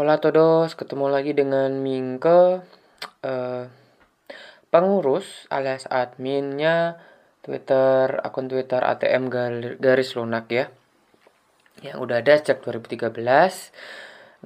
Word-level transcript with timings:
Hola 0.00 0.16
todos, 0.16 0.72
ketemu 0.80 1.12
lagi 1.12 1.36
dengan 1.36 1.76
Mingke, 1.76 2.64
uh, 3.20 3.64
pengurus 4.72 5.44
alias 5.52 5.84
adminnya 5.92 6.96
Twitter, 7.44 8.08
akun 8.24 8.48
Twitter 8.48 8.80
ATM 8.80 9.28
garis 9.76 10.16
lunak 10.16 10.48
ya. 10.48 10.72
Yang 11.84 12.00
udah 12.00 12.16
ada 12.24 12.32
sejak 12.32 12.64
2013. 12.64 13.12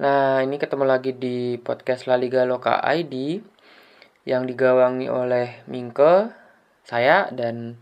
Nah, 0.03 0.43
ini 0.43 0.59
ketemu 0.59 0.83
lagi 0.83 1.15
di 1.15 1.55
podcast 1.55 2.11
La 2.11 2.19
Liga 2.19 2.43
Loka 2.43 2.83
ID 2.83 3.39
yang 4.27 4.43
digawangi 4.43 5.07
oleh 5.07 5.63
Mingke, 5.71 6.35
saya 6.83 7.31
dan 7.31 7.79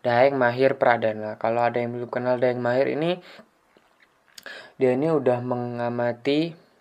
Daeng 0.00 0.40
Mahir 0.40 0.80
Pradana. 0.80 1.36
Kalau 1.36 1.60
ada 1.60 1.76
yang 1.76 1.92
belum 1.92 2.08
kenal 2.08 2.40
Daeng 2.40 2.64
Mahir 2.64 2.88
ini 2.88 3.20
dia 4.80 4.96
ini 4.96 5.12
udah 5.12 5.44
mengamati 5.44 6.71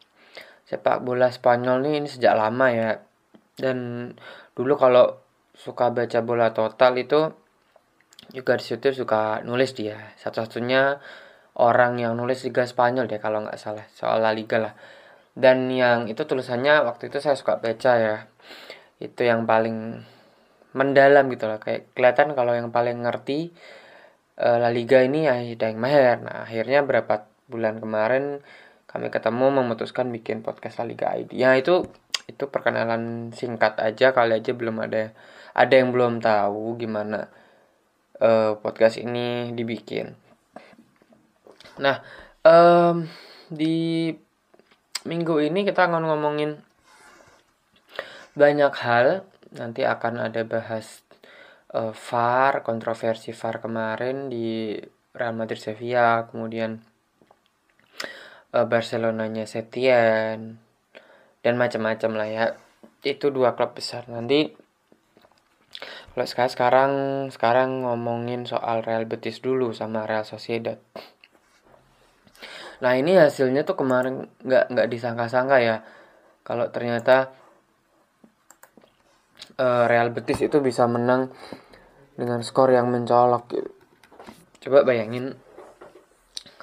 sepak 0.71 1.03
bola 1.03 1.27
Spanyol 1.27 1.83
nih 1.83 1.93
ini 1.99 2.07
sejak 2.07 2.31
lama 2.31 2.71
ya. 2.71 3.03
Dan 3.59 4.07
dulu 4.55 4.79
kalau 4.79 5.19
suka 5.51 5.91
baca 5.91 6.23
bola 6.23 6.55
total 6.55 6.95
itu 6.95 7.35
juga 8.31 8.55
di 8.55 8.63
situ 8.63 9.03
suka 9.03 9.43
nulis 9.43 9.75
dia. 9.75 10.15
Satu-satunya 10.15 11.03
orang 11.59 11.99
yang 11.99 12.15
nulis 12.15 12.47
Liga 12.47 12.63
Spanyol 12.63 13.11
deh 13.11 13.19
kalau 13.19 13.43
nggak 13.43 13.59
salah. 13.59 13.83
Soal 13.91 14.23
La 14.23 14.31
Liga 14.31 14.63
lah. 14.63 14.71
Dan 15.35 15.67
yang 15.67 16.07
itu 16.07 16.23
tulisannya 16.23 16.87
waktu 16.87 17.11
itu 17.11 17.19
saya 17.19 17.35
suka 17.35 17.59
baca 17.59 17.91
ya. 17.99 18.15
Itu 19.03 19.27
yang 19.27 19.43
paling 19.43 20.07
mendalam 20.71 21.27
gitu 21.27 21.51
lah 21.51 21.59
kayak 21.59 21.91
kelihatan 21.91 22.31
kalau 22.31 22.55
yang 22.55 22.71
paling 22.71 23.03
ngerti 23.03 23.51
uh, 24.39 24.55
La 24.55 24.71
Liga 24.71 25.03
ini 25.03 25.27
ya 25.27 25.35
Daeng 25.35 25.75
Maher. 25.75 26.23
Nah 26.23 26.47
akhirnya 26.47 26.87
berapa 26.87 27.27
bulan 27.51 27.83
kemarin 27.83 28.39
kami 28.91 29.07
ketemu 29.07 29.63
memutuskan 29.63 30.11
bikin 30.11 30.43
podcast 30.43 30.83
La 30.83 30.91
Liga 30.91 31.07
ID. 31.15 31.31
Ya 31.35 31.55
itu 31.55 31.87
itu 32.27 32.47
perkenalan 32.47 33.31
singkat 33.31 33.79
aja 33.79 34.11
kali 34.11 34.39
aja 34.39 34.51
belum 34.51 34.83
ada 34.83 35.15
ada 35.51 35.73
yang 35.73 35.91
belum 35.91 36.19
tahu 36.19 36.79
gimana 36.79 37.27
uh, 38.19 38.59
podcast 38.59 38.99
ini 38.99 39.51
dibikin. 39.55 40.15
Nah, 41.79 42.03
um, 42.43 43.07
di 43.47 44.11
minggu 45.07 45.35
ini 45.41 45.65
kita 45.65 45.87
akan 45.89 46.03
ngomongin 46.05 46.59
banyak 48.35 48.73
hal. 48.83 49.25
Nanti 49.51 49.83
akan 49.83 50.31
ada 50.31 50.47
bahas 50.47 51.03
uh, 51.75 51.91
VAR, 51.91 52.63
kontroversi 52.63 53.35
VAR 53.35 53.59
kemarin 53.59 54.31
di 54.31 54.79
Real 55.11 55.35
Madrid 55.35 55.59
Sevilla, 55.59 56.23
kemudian 56.31 56.90
uh, 58.55 58.67
Barcelonanya 58.67 59.47
Setien 59.47 60.59
dan 61.41 61.53
macam-macam 61.55 62.11
lah 62.15 62.29
ya. 62.29 62.45
Itu 63.01 63.33
dua 63.33 63.57
klub 63.57 63.73
besar. 63.73 64.05
Nanti 64.07 64.53
kalau 66.11 66.27
sekarang 66.27 66.51
sekarang 66.51 66.91
sekarang 67.31 67.69
ngomongin 67.87 68.43
soal 68.43 68.83
Real 68.83 69.07
Betis 69.07 69.39
dulu 69.39 69.71
sama 69.71 70.03
Real 70.03 70.27
Sociedad. 70.27 70.77
Nah 72.83 72.97
ini 72.97 73.15
hasilnya 73.15 73.63
tuh 73.63 73.79
kemarin 73.79 74.27
nggak 74.43 74.75
nggak 74.75 74.87
disangka-sangka 74.91 75.57
ya. 75.63 75.87
Kalau 76.43 76.67
ternyata 76.73 77.31
uh, 79.55 79.85
Real 79.87 80.11
Betis 80.11 80.41
itu 80.43 80.59
bisa 80.59 80.83
menang 80.89 81.31
dengan 82.19 82.43
skor 82.43 82.73
yang 82.73 82.91
mencolok. 82.91 83.55
Coba 84.61 84.83
bayangin 84.83 85.37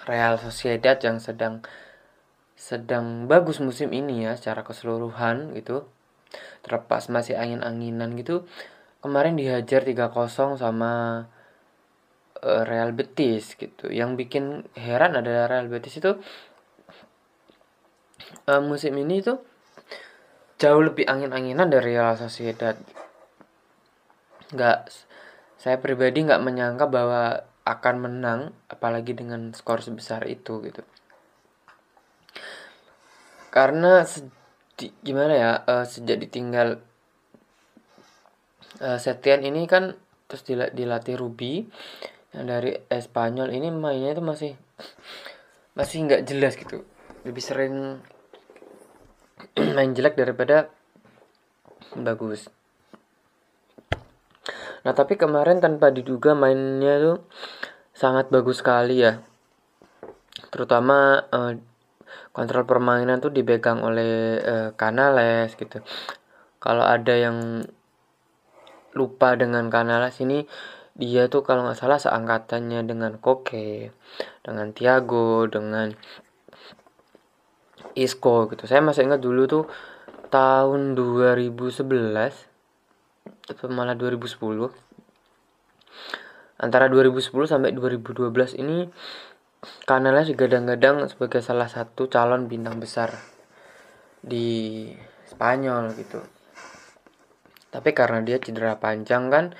Real 0.09 0.41
Sociedad 0.41 0.97
yang 1.05 1.21
sedang 1.21 1.61
sedang 2.59 3.31
bagus 3.31 3.63
musim 3.63 3.93
ini 3.93 4.25
ya 4.27 4.35
secara 4.35 4.65
keseluruhan 4.65 5.53
gitu. 5.55 5.85
Terlepas 6.65 7.13
masih 7.13 7.37
angin-anginan 7.37 8.17
gitu 8.17 8.49
kemarin 8.99 9.39
dihajar 9.39 9.87
3-0 9.87 10.59
sama 10.59 11.25
uh, 12.43 12.63
Real 12.67 12.91
Betis 12.97 13.55
gitu. 13.55 13.87
Yang 13.93 14.11
bikin 14.27 14.45
heran 14.75 15.15
adalah 15.15 15.47
Real 15.47 15.71
Betis 15.71 16.03
itu 16.03 16.19
uh, 18.51 18.63
musim 18.63 18.97
ini 18.99 19.23
tuh 19.23 19.39
jauh 20.59 20.83
lebih 20.83 21.07
angin-anginan 21.07 21.71
dari 21.71 21.95
Real 21.95 22.19
Sociedad. 22.19 22.75
Nggak 24.51 24.91
saya 25.59 25.77
pribadi 25.79 26.27
nggak 26.27 26.43
menyangka 26.43 26.87
bahwa 26.91 27.47
akan 27.69 27.95
menang 28.01 28.41
apalagi 28.73 29.13
dengan 29.13 29.53
skor 29.53 29.85
sebesar 29.85 30.25
itu 30.25 30.65
gitu. 30.65 30.81
Karena 33.53 34.09
gimana 35.05 35.35
ya 35.37 35.51
uh, 35.69 35.85
sejak 35.85 36.17
ditinggal 36.25 36.81
uh, 38.81 38.97
Setian 38.97 39.45
ini 39.45 39.69
kan 39.69 39.93
terus 40.29 40.45
dil 40.49 40.65
dilatih 40.73 41.21
Ruby 41.21 41.69
yang 42.33 42.49
dari 42.49 42.77
Espanyol 42.89 43.53
ini 43.53 43.69
mainnya 43.73 44.17
itu 44.17 44.25
masih 44.25 44.53
masih 45.77 46.09
nggak 46.09 46.25
jelas 46.25 46.57
gitu. 46.57 46.89
Lebih 47.29 47.43
sering 47.45 48.01
main 49.77 49.93
jelek 49.93 50.17
daripada 50.17 50.73
bagus 51.97 52.49
Nah 54.89 54.97
tapi 54.97 55.21
kemarin 55.21 55.61
tanpa 55.61 55.93
diduga 55.93 56.33
mainnya 56.33 56.97
tuh 56.97 57.21
sangat 57.93 58.33
bagus 58.33 58.65
sekali 58.65 59.05
ya. 59.05 59.21
Terutama 60.49 61.29
uh, 61.29 61.53
kontrol 62.33 62.65
permainan 62.65 63.21
tuh 63.21 63.29
dipegang 63.29 63.85
oleh 63.85 64.41
uh, 64.41 64.73
Canales 64.81 65.53
gitu. 65.61 65.85
Kalau 66.57 66.89
ada 66.89 67.13
yang 67.13 67.69
lupa 68.97 69.37
dengan 69.37 69.69
Canales 69.69 70.17
ini 70.25 70.49
dia 70.97 71.29
tuh 71.29 71.45
kalau 71.45 71.69
nggak 71.69 71.77
salah 71.77 72.01
seangkatannya 72.01 72.81
dengan 72.89 73.21
Koke, 73.21 73.93
dengan 74.41 74.73
Tiago, 74.73 75.45
dengan 75.53 75.93
Isco 77.93 78.49
gitu. 78.49 78.65
Saya 78.65 78.81
masih 78.81 79.05
ingat 79.05 79.21
dulu 79.21 79.45
tuh 79.45 79.65
tahun 80.33 80.97
2011 80.97 82.48
atau 83.53 83.69
malah 83.73 83.97
2010 83.97 84.39
antara 86.59 86.91
2010 86.91 87.49
sampai 87.49 87.71
2012 87.73 88.61
ini 88.61 88.91
Canales 89.59 90.31
digadang-gadang 90.31 91.11
sebagai 91.11 91.43
salah 91.43 91.67
satu 91.67 92.07
calon 92.07 92.47
bintang 92.47 92.79
besar 92.79 93.11
di 94.23 94.87
Spanyol 95.27 95.99
gitu. 95.99 96.23
Tapi 97.69 97.91
karena 97.91 98.23
dia 98.23 98.39
cedera 98.39 98.79
panjang 98.79 99.27
kan 99.35 99.51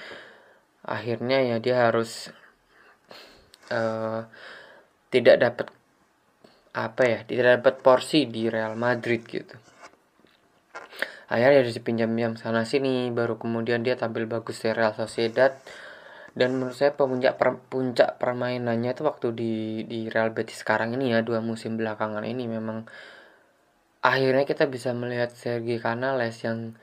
akhirnya 0.87 1.43
ya 1.43 1.59
dia 1.59 1.91
harus 1.91 2.31
uh, 3.75 4.23
tidak 5.11 5.37
dapat 5.43 5.67
apa 6.79 7.03
ya 7.05 7.21
tidak 7.27 7.59
dapat 7.59 7.75
porsi 7.83 8.31
di 8.31 8.47
Real 8.47 8.79
Madrid 8.79 9.27
gitu 9.27 9.68
akhirnya 11.29 11.61
dia 11.65 11.77
dipinjam-pinjam 11.77 12.41
sana 12.41 12.65
sini 12.65 13.13
baru 13.13 13.37
kemudian 13.37 13.85
dia 13.85 14.01
tampil 14.01 14.25
bagus 14.25 14.65
di 14.65 14.73
Real 14.73 14.97
Sociedad 14.97 15.53
dan 16.33 16.57
menurut 16.57 16.77
saya 16.77 16.95
puncak 16.95 17.35
per, 17.37 17.61
puncak 17.69 18.17
permainannya 18.17 18.97
itu 18.97 19.03
waktu 19.05 19.29
di 19.37 19.55
di 19.85 20.09
Real 20.09 20.33
Betis 20.33 20.65
sekarang 20.65 20.97
ini 20.97 21.13
ya 21.13 21.21
dua 21.21 21.45
musim 21.45 21.77
belakangan 21.77 22.25
ini 22.25 22.49
memang 22.49 22.89
akhirnya 24.01 24.49
kita 24.49 24.71
bisa 24.71 24.95
melihat 24.97 25.35
Sergi 25.35 25.77
Canales 25.83 26.39
yang 26.47 26.79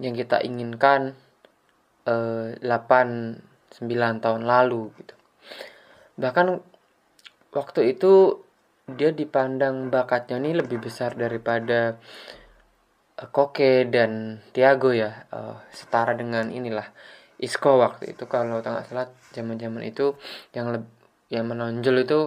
yang 0.00 0.16
kita 0.16 0.40
inginkan 0.42 1.14
eh, 2.08 2.56
8 2.58 2.66
9 3.70 4.24
tahun 4.24 4.42
lalu 4.42 4.90
gitu. 4.98 5.14
Bahkan 6.18 6.46
waktu 7.54 7.80
itu 7.94 8.42
dia 8.90 9.14
dipandang 9.14 9.94
bakatnya 9.94 10.42
ini 10.42 10.58
lebih 10.58 10.82
besar 10.82 11.14
daripada 11.14 11.94
Koke 13.28 13.84
dan 13.92 14.40
Tiago 14.56 14.96
ya 14.96 15.28
uh, 15.28 15.60
setara 15.68 16.16
dengan 16.16 16.48
inilah 16.48 16.88
Isco 17.36 17.76
waktu 17.76 18.16
itu 18.16 18.24
kalau 18.24 18.64
tak 18.64 18.88
salah 18.88 19.12
zaman-zaman 19.36 19.84
itu 19.84 20.16
yang 20.56 20.72
lebih 20.72 20.88
yang 21.30 21.46
menonjol 21.46 22.02
itu 22.02 22.20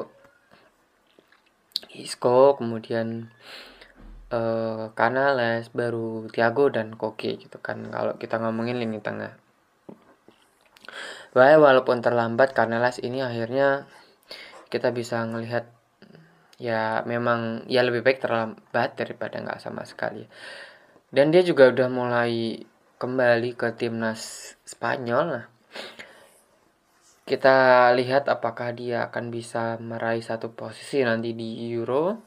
Isco 1.93 2.57
kemudian 2.57 3.29
uh, 4.33 4.89
Canales 4.97 5.69
baru 5.69 6.25
Tiago 6.31 6.71
dan 6.71 6.95
Koke 6.97 7.37
gitu 7.37 7.59
kan 7.59 7.83
kalau 7.91 8.17
kita 8.17 8.41
ngomongin 8.41 8.79
lini 8.79 8.97
tengah. 9.03 9.37
Baik 11.35 11.59
walaupun 11.61 12.01
terlambat 12.01 12.55
Canales 12.55 12.97
ini 13.03 13.21
akhirnya 13.21 13.85
kita 14.71 14.89
bisa 14.89 15.21
melihat 15.29 15.69
ya 16.57 17.03
memang 17.05 17.67
ya 17.67 17.83
lebih 17.83 18.01
baik 18.01 18.23
terlambat 18.23 18.95
daripada 18.97 19.41
nggak 19.41 19.61
sama 19.61 19.83
sekali 19.85 20.25
dan 21.13 21.29
dia 21.29 21.45
juga 21.45 21.69
udah 21.69 21.87
mulai 21.93 22.65
kembali 22.97 23.53
ke 23.53 23.77
timnas 23.77 24.53
Spanyol 24.65 25.25
nah 25.29 25.45
kita 27.23 27.87
lihat 27.95 28.27
apakah 28.27 28.75
dia 28.75 29.07
akan 29.07 29.31
bisa 29.31 29.79
meraih 29.79 30.19
satu 30.19 30.51
posisi 30.51 30.99
nanti 31.07 31.31
di 31.31 31.71
Euro 31.71 32.19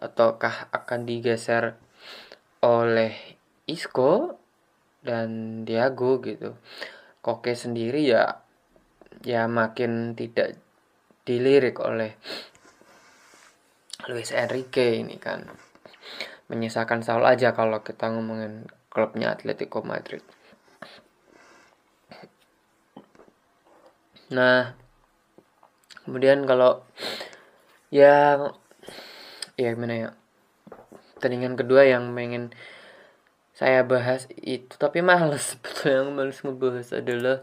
ataukah 0.00 0.72
akan 0.72 1.04
digeser 1.04 1.76
oleh 2.64 3.12
Isco 3.68 4.40
dan 5.04 5.62
Diago 5.68 6.24
gitu. 6.24 6.56
Koke 7.20 7.52
sendiri 7.52 8.08
ya 8.08 8.40
ya 9.24 9.44
makin 9.48 10.16
tidak 10.16 10.56
dilirik 11.24 11.80
oleh 11.80 12.16
Luis 14.08 14.32
Enrique 14.32 15.00
ini 15.00 15.16
kan 15.16 15.48
menyisakan 16.48 17.00
Saul 17.00 17.24
aja 17.24 17.56
kalau 17.56 17.80
kita 17.80 18.12
ngomongin 18.12 18.68
klubnya 18.92 19.32
Atletico 19.32 19.80
Madrid. 19.80 20.22
Nah, 24.32 24.72
kemudian 26.04 26.48
kalau 26.48 26.84
yang 27.92 28.56
ya 29.54 29.70
gimana 29.72 29.94
ya? 29.94 30.10
Pertandingan 31.16 31.56
kedua 31.56 31.86
yang 31.88 32.12
pengen 32.12 32.52
saya 33.54 33.86
bahas 33.86 34.26
itu 34.34 34.74
tapi 34.76 35.00
males. 35.00 35.54
Betul 35.62 35.88
yang 35.94 36.08
males 36.12 36.42
ngebahas 36.42 36.88
adalah 36.98 37.36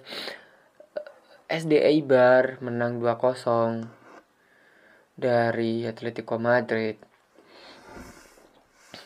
eh, 1.50 1.58
SDA 1.58 1.92
Bar 2.04 2.60
menang 2.60 3.00
2-0 3.00 3.88
dari 5.16 5.86
Atletico 5.88 6.42
Madrid 6.42 7.11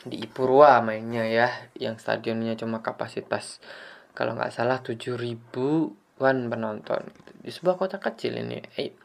di 0.06 0.22
Ipurua 0.22 0.86
mainnya 0.86 1.26
ya 1.26 1.50
yang 1.74 1.98
stadionnya 1.98 2.54
cuma 2.54 2.86
kapasitas 2.86 3.58
kalau 4.16 4.38
nggak 4.38 4.54
salah 4.54 4.80
7 4.80 5.18
ribuan 5.18 6.48
penonton. 6.48 7.10
Di 7.42 7.52
sebuah 7.52 7.76
kota 7.76 7.98
kecil 8.00 8.40
ini. 8.40 8.64
Eh, 8.80 8.96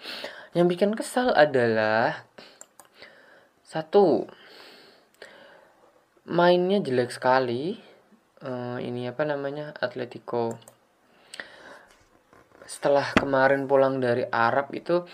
yang 0.54 0.70
bikin 0.70 0.94
kesal 0.94 1.34
adalah 1.34 2.28
satu 3.64 4.28
mainnya 6.28 6.78
jelek 6.78 7.10
sekali. 7.10 7.80
Uh, 8.40 8.80
ini 8.80 9.04
apa 9.04 9.28
namanya 9.28 9.76
Atletico. 9.76 10.56
Setelah 12.64 13.12
kemarin 13.12 13.68
pulang 13.68 14.00
dari 14.00 14.24
Arab 14.30 14.72
itu 14.72 15.04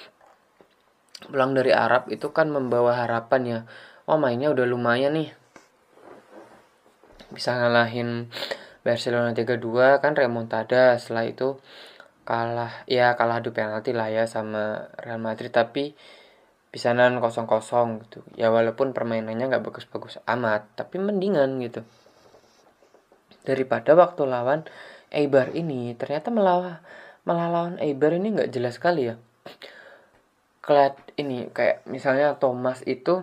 pulang 1.26 1.56
dari 1.56 1.72
Arab 1.74 2.06
itu 2.12 2.30
kan 2.30 2.52
membawa 2.52 3.02
harapan 3.02 3.42
ya. 3.44 3.60
Wah 4.06 4.20
mainnya 4.20 4.52
udah 4.54 4.62
lumayan 4.68 5.18
nih 5.18 5.35
bisa 7.32 7.56
ngalahin 7.58 8.31
Barcelona 8.87 9.34
3-2 9.34 9.99
kan 9.99 10.12
remontada. 10.14 10.94
Setelah 11.00 11.26
itu 11.26 11.58
kalah 12.26 12.82
ya 12.90 13.14
kalah 13.14 13.38
adu 13.38 13.55
penalti 13.55 13.94
lah 13.94 14.11
ya 14.11 14.26
sama 14.26 14.90
Real 14.99 15.23
Madrid 15.23 15.55
tapi 15.55 15.94
pisanan 16.75 17.19
kosong 17.23 17.46
kosong 17.46 18.06
gitu. 18.06 18.20
Ya 18.34 18.50
walaupun 18.50 18.94
permainannya 18.94 19.49
nggak 19.49 19.64
bagus-bagus 19.64 20.23
amat 20.26 20.67
tapi 20.78 21.02
mendingan 21.02 21.58
gitu. 21.62 21.87
Daripada 23.46 23.94
waktu 23.94 24.26
lawan 24.26 24.67
Eibar 25.14 25.55
ini 25.55 25.94
ternyata 25.94 26.34
melawan 26.34 26.82
malah 27.22 27.49
lawan 27.50 27.75
Eibar 27.79 28.14
ini 28.14 28.34
nggak 28.34 28.50
jelas 28.50 28.79
sekali 28.79 29.11
ya. 29.11 29.14
Keliat 30.62 30.99
ini 31.14 31.46
kayak 31.55 31.87
misalnya 31.87 32.34
Thomas 32.43 32.82
itu 32.87 33.22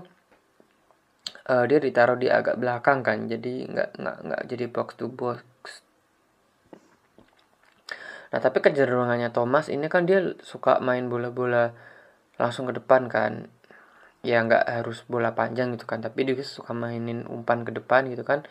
uh, 1.49 1.63
dia 1.67 1.79
ditaruh 1.79 2.15
di 2.15 2.31
agak 2.31 2.55
belakang 2.59 3.03
kan 3.03 3.27
jadi 3.27 3.67
nggak 3.67 3.89
nggak 3.99 4.17
nggak 4.23 4.41
jadi 4.47 4.65
box 4.71 4.89
to 4.95 5.07
box. 5.11 5.43
Nah 8.33 8.39
tapi 8.41 8.65
kecenderungannya 8.65 9.29
Thomas 9.29 9.69
ini 9.69 9.85
kan 9.91 10.09
dia 10.09 10.33
suka 10.41 10.81
main 10.81 11.05
bola-bola 11.11 11.75
langsung 12.41 12.65
ke 12.69 12.73
depan 12.79 13.11
kan. 13.11 13.51
Ya 14.23 14.39
nggak 14.39 14.65
harus 14.65 15.03
bola 15.05 15.35
panjang 15.35 15.75
gitu 15.75 15.83
kan 15.83 15.99
tapi 15.99 16.23
dia 16.23 16.39
suka 16.41 16.71
mainin 16.71 17.27
umpan 17.27 17.67
ke 17.67 17.71
depan 17.75 18.07
gitu 18.09 18.23
kan. 18.23 18.47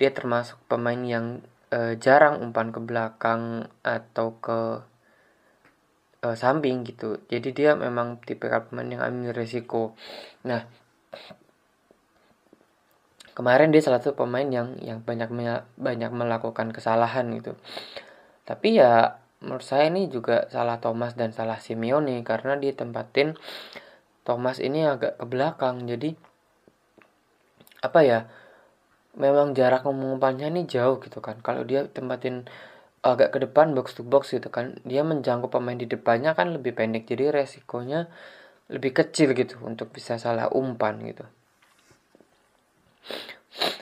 Dia 0.00 0.10
termasuk 0.10 0.58
pemain 0.66 0.98
yang 0.98 1.44
e, 1.70 1.94
jarang 2.02 2.42
umpan 2.42 2.74
ke 2.74 2.80
belakang 2.82 3.70
atau 3.86 4.34
ke 4.42 4.82
e, 6.24 6.28
samping 6.34 6.82
gitu. 6.88 7.22
Jadi 7.30 7.54
dia 7.54 7.78
memang 7.78 8.18
tipe 8.24 8.48
pemain 8.50 8.88
yang 8.88 9.04
ambil 9.04 9.30
resiko. 9.36 9.94
Nah 10.48 10.66
kemarin 13.34 13.74
dia 13.74 13.82
salah 13.82 13.98
satu 13.98 14.24
pemain 14.24 14.46
yang 14.46 14.78
yang 14.80 15.02
banyak 15.02 15.28
banyak 15.74 16.10
melakukan 16.14 16.70
kesalahan 16.70 17.26
gitu. 17.34 17.58
Tapi 18.46 18.78
ya 18.78 19.18
menurut 19.42 19.66
saya 19.66 19.90
ini 19.90 20.06
juga 20.08 20.46
salah 20.48 20.78
Thomas 20.78 21.18
dan 21.18 21.34
salah 21.34 21.58
Simeone 21.58 22.22
karena 22.22 22.54
dia 22.56 22.72
tempatin 22.72 23.34
Thomas 24.22 24.62
ini 24.62 24.86
agak 24.86 25.18
ke 25.18 25.26
belakang. 25.26 25.84
Jadi 25.84 26.14
apa 27.84 28.00
ya 28.00 28.18
memang 29.18 29.52
jarak 29.52 29.84
mengumpannya 29.84 30.48
ini 30.54 30.64
jauh 30.70 31.02
gitu 31.02 31.18
kan. 31.18 31.42
Kalau 31.42 31.66
dia 31.66 31.90
tempatin 31.90 32.46
agak 33.04 33.36
ke 33.36 33.38
depan 33.44 33.76
box 33.76 33.98
to 33.98 34.02
box 34.06 34.32
gitu 34.32 34.48
kan 34.48 34.80
dia 34.88 35.04
menjangkau 35.04 35.52
pemain 35.52 35.76
di 35.76 35.90
depannya 35.90 36.38
kan 36.38 36.54
lebih 36.54 36.72
pendek. 36.78 37.04
Jadi 37.10 37.34
resikonya 37.34 38.06
lebih 38.70 38.96
kecil 38.96 39.36
gitu 39.36 39.60
untuk 39.60 39.92
bisa 39.92 40.16
salah 40.16 40.48
umpan 40.54 41.02
gitu 41.04 41.26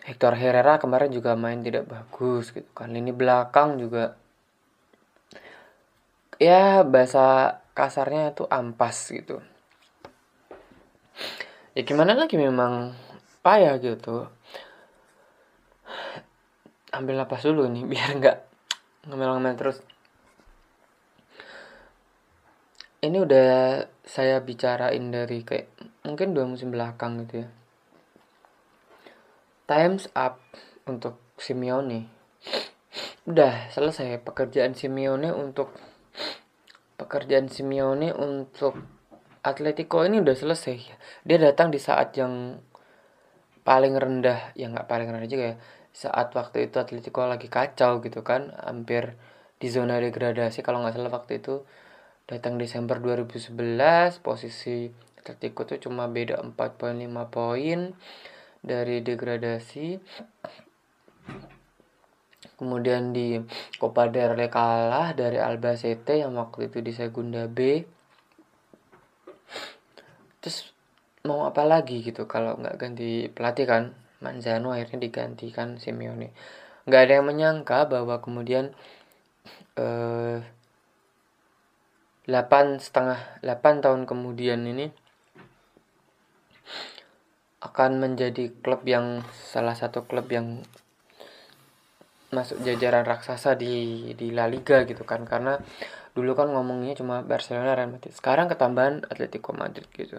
Hector 0.03 0.35
Herrera 0.37 0.77
kemarin 0.77 1.09
juga 1.09 1.33
main 1.39 1.63
tidak 1.65 1.89
bagus 1.89 2.53
gitu 2.53 2.69
kan. 2.77 2.93
Lini 2.93 3.15
belakang 3.15 3.81
juga 3.81 4.19
ya 6.37 6.83
bahasa 6.83 7.57
kasarnya 7.73 8.37
itu 8.37 8.45
ampas 8.51 9.09
gitu. 9.09 9.41
Ya 11.73 11.83
gimana 11.87 12.13
lagi 12.13 12.37
memang 12.37 12.93
payah 13.41 13.81
gitu. 13.81 14.29
Ambil 16.93 17.17
napas 17.17 17.47
dulu 17.47 17.65
nih 17.71 17.89
biar 17.91 18.11
nggak 18.21 18.39
ngemel-ngemel 19.09 19.57
terus. 19.57 19.79
Ini 23.03 23.19
udah 23.19 23.83
saya 24.07 24.39
bicarain 24.39 25.11
dari 25.11 25.43
kayak 25.43 25.75
mungkin 26.07 26.37
dua 26.37 26.47
musim 26.47 26.71
belakang 26.71 27.27
gitu 27.27 27.43
ya 27.43 27.49
times 29.73 30.13
up 30.13 30.37
untuk 30.85 31.17
Simeone. 31.41 32.05
Udah 33.25 33.73
selesai 33.73 34.21
pekerjaan 34.21 34.77
Simeone 34.77 35.33
untuk 35.33 35.73
pekerjaan 37.01 37.49
Simeone 37.49 38.13
untuk 38.13 38.77
Atletico 39.41 40.05
ini 40.05 40.21
udah 40.21 40.37
selesai. 40.37 40.77
Dia 41.25 41.41
datang 41.41 41.73
di 41.73 41.81
saat 41.81 42.13
yang 42.21 42.61
paling 43.65 43.97
rendah 43.97 44.53
ya 44.53 44.69
nggak 44.69 44.85
paling 44.85 45.09
rendah 45.09 45.31
juga 45.33 45.45
ya. 45.51 45.57
Saat 45.97 46.37
waktu 46.37 46.69
itu 46.69 46.77
Atletico 46.77 47.25
lagi 47.25 47.49
kacau 47.49 48.05
gitu 48.05 48.21
kan 48.21 48.53
hampir 48.61 49.17
di 49.57 49.73
zona 49.73 49.97
degradasi 50.05 50.61
kalau 50.61 50.85
nggak 50.85 51.01
salah 51.01 51.17
waktu 51.17 51.41
itu. 51.41 51.65
Datang 52.29 52.61
Desember 52.61 53.01
2011 53.01 53.57
posisi 54.21 54.93
Atletico 55.17 55.65
tuh 55.65 55.81
cuma 55.81 56.13
beda 56.13 56.45
4.5 56.45 56.61
poin 57.33 57.81
dari 58.63 59.03
degradasi 59.03 59.99
kemudian 62.63 63.11
di 63.11 63.43
Copa 63.75 64.07
del 64.07 64.39
Rey 64.39 64.47
kalah 64.47 65.19
dari 65.19 65.43
Albacete 65.43 66.23
yang 66.23 66.39
waktu 66.39 66.71
itu 66.71 66.79
di 66.79 66.95
Segunda 66.95 67.51
B. 67.51 67.83
Terus 70.39 70.71
mau 71.27 71.43
apa 71.43 71.67
lagi 71.67 72.07
gitu 72.07 72.31
kalau 72.31 72.55
nggak 72.63 72.79
ganti 72.79 73.27
pelatih 73.35 73.67
kan? 73.67 73.85
Manzano 74.23 74.71
akhirnya 74.71 75.03
digantikan 75.03 75.83
Simeone. 75.83 76.31
Nggak 76.87 77.03
ada 77.03 77.13
yang 77.19 77.27
menyangka 77.27 77.91
bahwa 77.91 78.23
kemudian 78.23 78.71
eh, 79.75 80.39
delapan 82.23 82.79
setengah 82.79 83.43
delapan 83.43 83.83
tahun 83.83 84.07
kemudian 84.07 84.63
ini 84.63 84.95
akan 87.63 88.03
menjadi 88.03 88.51
klub 88.59 88.83
yang 88.83 89.23
salah 89.31 89.79
satu 89.79 90.03
klub 90.11 90.27
yang 90.35 90.63
masuk 92.33 92.59
jajaran 92.65 93.05
raksasa 93.07 93.55
di 93.55 94.09
di 94.19 94.35
La 94.35 94.51
Liga 94.51 94.83
gitu 94.83 95.07
kan. 95.07 95.23
Karena 95.23 95.61
dulu 96.13 96.35
kan 96.35 96.51
ngomongnya 96.51 96.99
cuma 96.99 97.23
Barcelona 97.23 97.79
Real 97.79 97.93
Madrid. 97.93 98.11
Sekarang 98.13 98.51
ketambahan 98.51 99.07
Atletico 99.07 99.55
Madrid 99.55 99.87
gitu. 99.95 100.19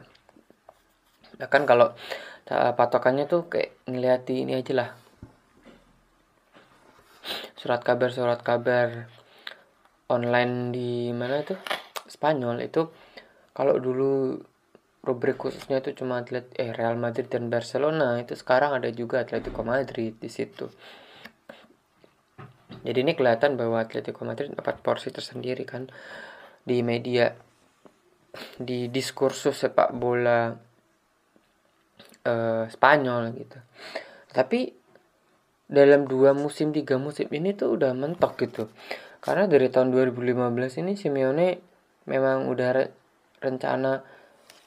Nah 1.42 1.48
kan 1.52 1.68
kalau 1.68 1.92
patokannya 2.48 3.26
tuh 3.26 3.52
kayak 3.52 3.76
ngeliati 3.90 4.46
ini 4.46 4.56
aja 4.56 4.74
lah. 4.78 4.90
Surat 7.60 7.82
kabar 7.84 8.12
surat 8.12 8.40
kabar 8.44 9.08
online 10.12 10.72
di 10.72 11.10
mana 11.12 11.44
tuh 11.44 11.60
Spanyol. 12.08 12.62
Itu 12.64 12.94
kalau 13.52 13.80
dulu 13.82 14.38
rubrik 15.04 15.36
khususnya 15.36 15.84
itu 15.84 15.92
cuma 16.00 16.24
atlet 16.24 16.48
eh 16.56 16.72
Real 16.72 16.96
Madrid 16.96 17.28
dan 17.28 17.52
Barcelona. 17.52 18.18
Itu 18.24 18.40
sekarang 18.40 18.80
ada 18.80 18.88
juga 18.90 19.22
Atletico 19.22 19.62
Madrid 19.62 20.16
di 20.16 20.32
situ. 20.32 20.72
Jadi 22.84 23.00
ini 23.04 23.14
kelihatan 23.14 23.60
bahwa 23.60 23.84
Atletico 23.84 24.24
Madrid 24.24 24.56
dapat 24.56 24.80
porsi 24.80 25.12
tersendiri 25.12 25.68
kan 25.68 25.92
di 26.64 26.80
media 26.80 27.36
di 28.58 28.90
diskursus 28.90 29.62
sepak 29.62 29.94
bola 29.94 30.56
uh, 32.26 32.66
Spanyol 32.72 33.24
gitu. 33.38 33.60
Tapi 34.34 34.72
dalam 35.68 36.08
dua 36.08 36.32
musim 36.32 36.72
tiga 36.72 36.96
musim 36.96 37.28
ini 37.30 37.52
tuh 37.54 37.76
udah 37.76 37.92
mentok 37.92 38.40
gitu. 38.40 38.72
Karena 39.24 39.48
dari 39.48 39.72
tahun 39.72 39.92
2015 39.96 40.84
ini 40.84 41.00
Simeone 41.00 41.48
memang 42.08 42.52
udah 42.52 42.70
re 42.76 42.86
rencana 43.40 44.04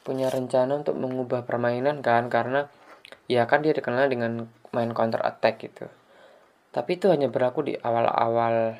punya 0.06 0.30
rencana 0.30 0.78
untuk 0.78 0.94
mengubah 0.94 1.42
permainan 1.42 1.98
kan 1.98 2.30
karena 2.30 2.70
ya 3.26 3.50
kan 3.50 3.66
dia 3.66 3.74
dikenal 3.74 4.06
dengan 4.06 4.46
main 4.70 4.94
counter 4.94 5.18
attack 5.26 5.66
gitu. 5.66 5.90
Tapi 6.70 6.94
itu 6.94 7.10
hanya 7.10 7.26
berlaku 7.26 7.66
di 7.66 7.74
awal-awal 7.74 8.78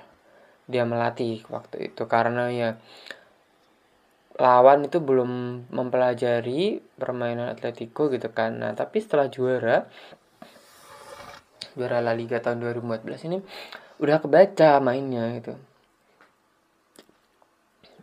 dia 0.71 0.87
melatih 0.87 1.43
waktu 1.51 1.91
itu 1.91 2.07
karena 2.07 2.47
ya 2.55 2.71
lawan 4.37 4.85
itu 4.87 5.01
belum 5.01 5.65
mempelajari 5.73 6.85
permainan 6.95 7.51
Atletico 7.51 8.07
gitu 8.13 8.31
kan. 8.31 8.63
Nah 8.63 8.77
tapi 8.79 9.03
setelah 9.03 9.27
juara 9.27 9.89
juara 11.75 11.99
La 12.05 12.13
Liga 12.13 12.39
tahun 12.39 12.63
2014 12.63 13.27
ini 13.27 13.39
udah 13.99 14.21
kebaca 14.21 14.79
mainnya 14.85 15.33
gitu. 15.41 15.57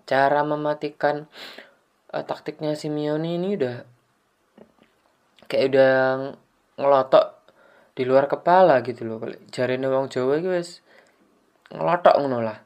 Cara 0.03 0.41
mematikan 0.43 1.29
uh, 2.13 2.23
taktiknya 2.23 2.77
Simeone 2.77 3.41
ini 3.41 3.57
udah 3.57 3.77
kayak 5.49 5.65
udah 5.73 5.93
ngelotok 6.77 7.27
di 7.93 8.03
luar 8.05 8.25
kepala 8.29 8.81
gitu 8.85 9.05
loh. 9.05 9.21
Jarine 9.49 9.89
wong 9.89 10.09
Jawa 10.13 10.37
guys 10.41 10.81
ngelotok 11.73 12.15
ngono 12.21 12.39
lah. 12.41 12.57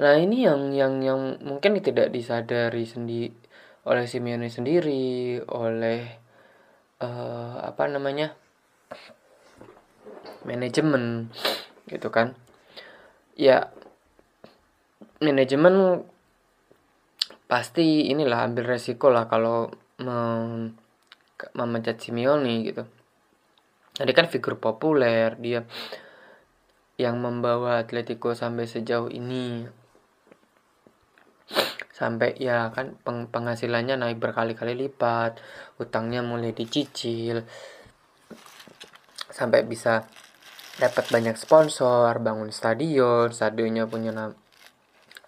Nah 0.00 0.14
ini 0.16 0.46
yang 0.46 0.72
yang 0.72 1.02
yang 1.02 1.42
mungkin 1.42 1.76
tidak 1.82 2.14
disadari 2.14 2.86
sendi 2.86 3.28
oleh 3.84 4.04
Simeone 4.06 4.46
sendiri 4.46 5.42
oleh 5.50 6.00
uh, 7.02 7.58
apa 7.62 7.84
namanya 7.90 8.34
manajemen 10.46 11.28
gitu 11.90 12.08
kan. 12.10 12.38
Ya 13.34 13.70
manajemen 15.20 16.06
pasti 17.50 18.06
inilah 18.06 18.46
ambil 18.46 18.78
resiko 18.78 19.10
lah 19.10 19.26
kalau 19.26 19.74
mem 19.98 20.78
memecat 21.58 21.98
Simeone 21.98 22.62
gitu. 22.62 22.86
Jadi 23.98 24.12
kan 24.14 24.30
figur 24.30 24.62
populer 24.62 25.34
dia 25.42 25.66
yang 26.94 27.18
membawa 27.18 27.82
Atletico 27.82 28.38
sampai 28.38 28.70
sejauh 28.70 29.10
ini. 29.10 29.66
Sampai 31.90 32.38
ya 32.38 32.70
kan 32.70 32.96
peng 33.02 33.26
penghasilannya 33.28 33.98
naik 33.98 34.22
berkali-kali 34.22 34.72
lipat 34.72 35.42
utangnya 35.76 36.22
mulai 36.24 36.54
dicicil 36.54 37.44
sampai 39.28 39.64
bisa 39.64 40.08
dapat 40.80 41.12
banyak 41.12 41.36
sponsor 41.36 42.16
bangun 42.24 42.48
stadion 42.52 43.28
stadionnya 43.32 43.84
punya 43.84 44.12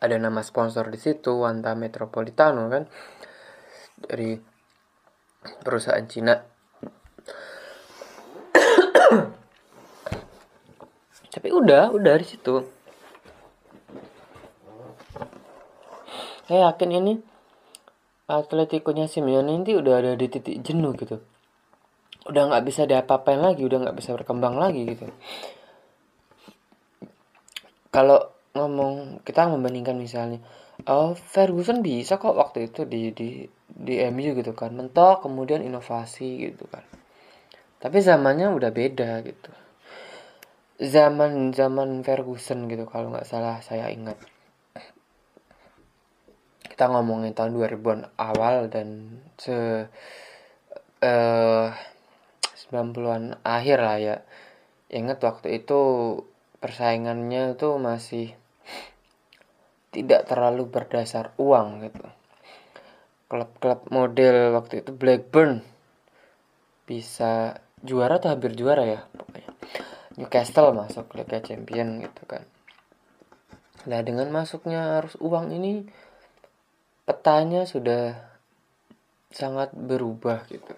ada 0.02 0.18
nama 0.18 0.42
sponsor 0.42 0.90
di 0.90 0.98
situ 0.98 1.46
Wanda 1.46 1.78
Metropolitano 1.78 2.66
kan? 2.66 2.90
Dari 4.02 4.34
perusahaan 5.62 6.02
Cina. 6.10 6.34
Tapi 11.32 11.48
udah 11.48 11.94
udah 11.94 12.14
di 12.18 12.26
situ. 12.26 12.54
Saya 16.50 16.68
yakin 16.68 16.90
ini 16.92 17.12
Atletico-nya 18.26 19.06
Simeone 19.06 19.62
ini 19.62 19.72
udah 19.78 19.94
ada 20.02 20.12
di 20.18 20.26
titik 20.26 20.60
jenuh 20.66 20.92
gitu. 20.98 21.22
Udah 22.26 22.50
nggak 22.50 22.64
bisa 22.66 22.90
diapa-apain 22.90 23.38
lagi 23.38 23.62
udah 23.62 23.86
nggak 23.86 23.96
bisa 23.96 24.18
berkembang 24.18 24.58
lagi 24.58 24.82
gitu. 24.84 25.06
Kalau 27.94 28.41
ngomong 28.52 29.24
kita 29.24 29.48
membandingkan 29.48 29.96
misalnya 29.96 30.38
oh 30.88 31.14
Ferguson 31.14 31.80
bisa 31.80 32.18
kok 32.18 32.34
waktu 32.34 32.72
itu 32.72 32.84
di 32.88 33.12
di 33.14 33.46
di 33.72 33.94
MU 34.12 34.36
gitu 34.36 34.52
kan 34.52 34.74
mentok 34.74 35.24
kemudian 35.24 35.64
inovasi 35.64 36.50
gitu 36.50 36.68
kan. 36.68 36.84
Tapi 37.82 37.98
zamannya 37.98 38.52
udah 38.52 38.70
beda 38.70 39.22
gitu. 39.26 39.52
Zaman 40.82 41.50
zaman 41.54 42.02
Ferguson 42.06 42.70
gitu 42.70 42.86
kalau 42.86 43.10
nggak 43.14 43.26
salah 43.26 43.58
saya 43.62 43.90
ingat. 43.90 44.18
Kita 46.62 46.88
ngomongin 46.88 47.34
tahun 47.36 47.58
2000-an 47.58 48.00
awal 48.16 48.70
dan 48.72 49.18
se 49.36 49.86
eh 51.02 51.68
90-an 52.70 53.42
akhir 53.42 53.78
lah 53.82 53.98
ya. 53.98 54.16
Ingat 54.92 55.18
waktu 55.24 55.62
itu 55.62 55.80
persaingannya 56.62 57.58
tuh 57.58 57.82
masih 57.82 58.38
tidak 59.92 60.24
terlalu 60.26 60.66
berdasar 60.66 61.36
uang 61.36 61.84
gitu. 61.86 62.04
Klub-klub 63.28 63.92
model 63.92 64.56
waktu 64.56 64.80
itu 64.80 64.90
Blackburn 64.90 65.60
bisa 66.88 67.60
juara 67.84 68.16
atau 68.16 68.32
hampir 68.32 68.56
juara 68.56 68.82
ya 68.88 69.00
pokoknya. 69.12 69.52
Newcastle 70.16 70.72
masuk 70.76 71.12
Liga 71.16 71.40
Champion 71.44 72.00
gitu 72.00 72.24
kan. 72.24 72.44
Nah 73.88 74.00
dengan 74.00 74.28
masuknya 74.32 75.00
arus 75.00 75.16
uang 75.20 75.52
ini 75.52 75.84
petanya 77.04 77.68
sudah 77.68 78.16
sangat 79.32 79.72
berubah 79.72 80.44
gitu. 80.48 80.76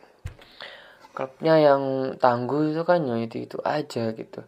Klubnya 1.15 1.63
yang 1.63 2.15
tangguh 2.19 2.75
itu 2.75 2.83
kan 2.83 3.07
itu 3.23 3.47
itu 3.47 3.59
aja 3.63 4.11
gitu. 4.15 4.43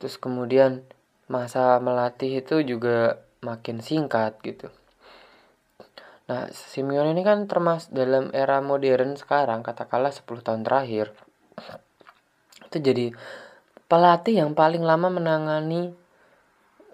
Terus 0.00 0.16
kemudian 0.16 0.84
masa 1.28 1.76
melatih 1.80 2.40
itu 2.40 2.64
juga 2.64 3.27
makin 3.42 3.78
singkat 3.84 4.38
gitu. 4.42 4.68
Nah 6.28 6.50
Simeone 6.52 7.16
ini 7.16 7.24
kan 7.24 7.48
termasuk 7.48 7.94
dalam 7.96 8.28
era 8.36 8.60
modern 8.60 9.16
sekarang 9.16 9.64
katakanlah 9.64 10.12
10 10.12 10.44
tahun 10.44 10.62
terakhir 10.66 11.16
itu 12.68 12.78
jadi 12.84 13.06
pelatih 13.88 14.44
yang 14.44 14.52
paling 14.52 14.84
lama 14.84 15.08
menangani 15.08 15.96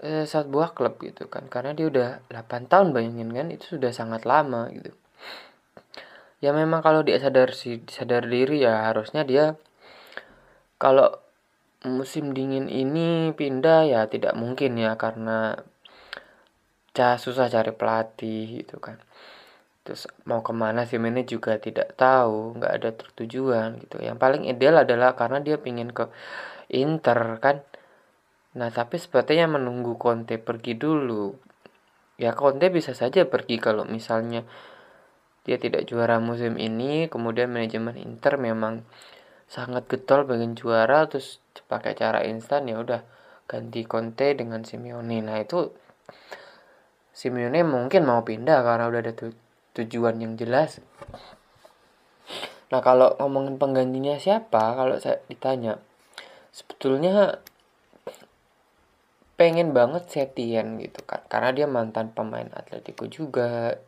eh, 0.06 0.22
satu 0.22 0.54
buah 0.54 0.70
klub 0.70 1.02
gitu 1.02 1.26
kan. 1.26 1.50
Karena 1.50 1.74
dia 1.74 1.90
udah 1.90 2.08
8 2.30 2.70
tahun 2.70 2.94
bayangin 2.94 3.34
kan 3.34 3.50
itu 3.50 3.74
sudah 3.78 3.90
sangat 3.90 4.22
lama 4.22 4.70
gitu. 4.70 4.94
Ya 6.38 6.54
memang 6.54 6.84
kalau 6.84 7.02
dia 7.02 7.18
sadar 7.18 7.50
sadar 7.90 8.22
diri 8.28 8.62
ya 8.62 8.86
harusnya 8.92 9.26
dia 9.26 9.58
kalau 10.78 11.16
musim 11.84 12.36
dingin 12.36 12.68
ini 12.68 13.32
pindah 13.32 13.88
ya 13.88 14.00
tidak 14.08 14.36
mungkin 14.36 14.76
ya 14.76 14.96
karena 14.96 15.58
cah 16.94 17.18
susah 17.18 17.50
cari 17.50 17.74
pelatih 17.74 18.62
gitu 18.62 18.78
kan. 18.78 19.02
Terus 19.84 20.08
mau 20.24 20.40
ke 20.40 20.54
mana 20.56 20.88
sih 20.88 20.96
ini 20.96 21.28
juga 21.28 21.60
tidak 21.60 21.92
tahu 21.98 22.56
nggak 22.56 22.72
ada 22.72 22.90
tertujuan 22.96 23.82
gitu. 23.84 24.00
Yang 24.00 24.16
paling 24.16 24.42
ideal 24.48 24.80
adalah 24.80 25.12
karena 25.12 25.44
dia 25.44 25.60
pingin 25.60 25.92
ke 25.92 26.08
Inter 26.72 27.36
kan. 27.42 27.60
Nah 28.56 28.70
tapi 28.70 28.96
sepertinya 28.96 29.60
menunggu 29.60 29.98
Conte 30.00 30.40
pergi 30.40 30.78
dulu. 30.78 31.34
Ya 32.16 32.32
Conte 32.32 32.70
bisa 32.70 32.94
saja 32.96 33.26
pergi 33.26 33.58
kalau 33.60 33.84
misalnya 33.84 34.46
dia 35.44 35.60
tidak 35.60 35.84
juara 35.84 36.16
musim 36.22 36.56
ini 36.56 37.12
kemudian 37.12 37.52
manajemen 37.52 38.00
Inter 38.00 38.40
memang 38.40 38.86
sangat 39.44 39.84
getol 39.92 40.24
pengen 40.24 40.56
juara 40.56 41.04
terus 41.04 41.44
pakai 41.68 41.92
cara 41.92 42.24
instan 42.24 42.64
ya 42.64 42.80
udah 42.80 43.04
ganti 43.44 43.84
Conte 43.84 44.32
dengan 44.32 44.64
Simeone. 44.64 45.20
Nah 45.20 45.36
itu 45.36 45.68
Simeone 47.14 47.62
mungkin 47.62 48.02
mau 48.02 48.26
pindah 48.26 48.66
karena 48.66 48.90
udah 48.90 49.00
ada 49.00 49.12
tu 49.14 49.30
tujuan 49.78 50.18
yang 50.18 50.34
jelas. 50.34 50.82
Nah 52.74 52.82
kalau 52.82 53.14
ngomongin 53.22 53.54
penggantinya 53.54 54.18
siapa 54.18 54.74
kalau 54.74 54.98
saya 54.98 55.22
ditanya 55.30 55.78
sebetulnya 56.50 57.38
pengen 59.34 59.74
banget 59.74 60.10
Setien 60.10 60.78
gitu 60.78 61.02
kan. 61.06 61.22
Karena 61.26 61.50
dia 61.54 61.66
mantan 61.70 62.10
pemain 62.14 62.46
Atletico 62.54 63.06
juga. 63.10 63.78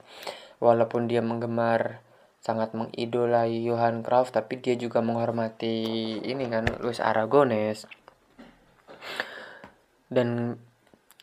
Walaupun 0.57 1.05
dia 1.11 1.21
menggemar 1.21 2.01
sangat 2.41 2.73
mengidolai 2.79 3.61
Johan 3.67 4.07
Cruyff 4.07 4.31
tapi 4.31 4.63
dia 4.63 4.79
juga 4.79 5.03
menghormati 5.03 6.17
ini 6.23 6.47
kan 6.47 6.65
Luis 6.79 7.03
Aragones. 7.03 7.85
Dan 10.07 10.55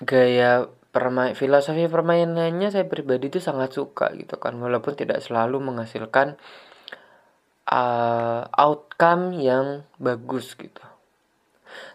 gaya 0.03 0.67
permain 0.93 1.33
filosofi 1.33 1.89
permainannya 1.89 2.69
saya 2.69 2.85
pribadi 2.85 3.33
itu 3.33 3.41
sangat 3.41 3.73
suka 3.73 4.13
gitu 4.13 4.38
kan. 4.38 4.53
Walaupun 4.62 4.93
tidak 4.93 5.25
selalu 5.25 5.57
menghasilkan 5.57 6.38
uh, 7.67 8.45
outcome 8.53 9.33
yang 9.41 9.89
bagus 9.97 10.53
gitu. 10.53 10.85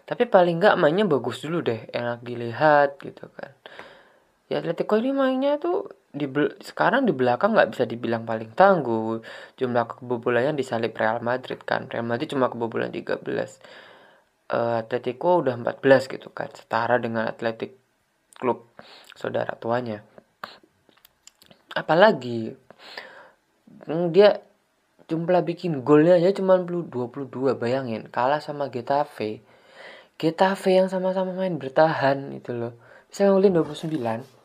Tapi 0.03 0.27
paling 0.27 0.59
nggak 0.59 0.75
mainnya 0.75 1.07
bagus 1.07 1.39
dulu 1.39 1.63
deh 1.63 1.87
enak 1.95 2.19
dilihat 2.19 2.99
gitu 2.99 3.31
kan. 3.31 3.55
Ya 4.51 4.59
Atletico 4.59 4.99
ini 4.99 5.15
mainnya 5.15 5.61
tuh 5.61 5.93
di 6.09 6.25
sekarang 6.65 7.05
di 7.05 7.13
belakang 7.13 7.53
nggak 7.53 7.69
bisa 7.77 7.87
dibilang 7.87 8.27
paling 8.27 8.51
tangguh. 8.51 9.23
Jumlah 9.55 9.85
kebobolannya 9.87 10.57
disalip 10.57 10.97
Real 10.97 11.23
Madrid 11.23 11.63
kan. 11.63 11.87
Real 11.87 12.03
Madrid 12.03 12.33
cuma 12.33 12.51
kebobolan 12.51 12.91
13 12.91 13.23
uh, 13.23 13.37
eh, 14.49 14.75
Atletico 14.83 15.39
udah 15.39 15.55
14 15.55 16.11
gitu 16.11 16.33
kan. 16.33 16.49
Setara 16.51 16.97
dengan 16.97 17.29
Atletik 17.29 17.78
klub 18.39 18.65
saudara 19.13 19.53
tuanya 19.59 20.01
apalagi 21.75 22.55
hmm, 23.85 24.15
dia 24.15 24.41
jumlah 25.11 25.43
bikin 25.43 25.83
golnya 25.85 26.15
aja 26.17 26.33
cuma 26.33 26.57
22 26.57 27.29
bayangin 27.59 28.07
kalah 28.07 28.39
sama 28.39 28.71
Getafe 28.71 29.43
Getafe 30.15 30.79
yang 30.79 30.87
sama-sama 30.87 31.35
main 31.35 31.59
bertahan 31.59 32.33
itu 32.33 32.55
loh 32.55 32.73
bisa 33.11 33.27
ngulin 33.29 33.53
29 33.59 34.39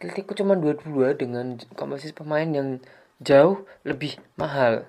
Atletico 0.00 0.32
cuma 0.32 0.56
22 0.56 1.12
dengan 1.18 1.60
komposisi 1.76 2.16
pemain 2.16 2.48
yang 2.48 2.80
jauh 3.20 3.68
lebih 3.84 4.16
mahal. 4.40 4.88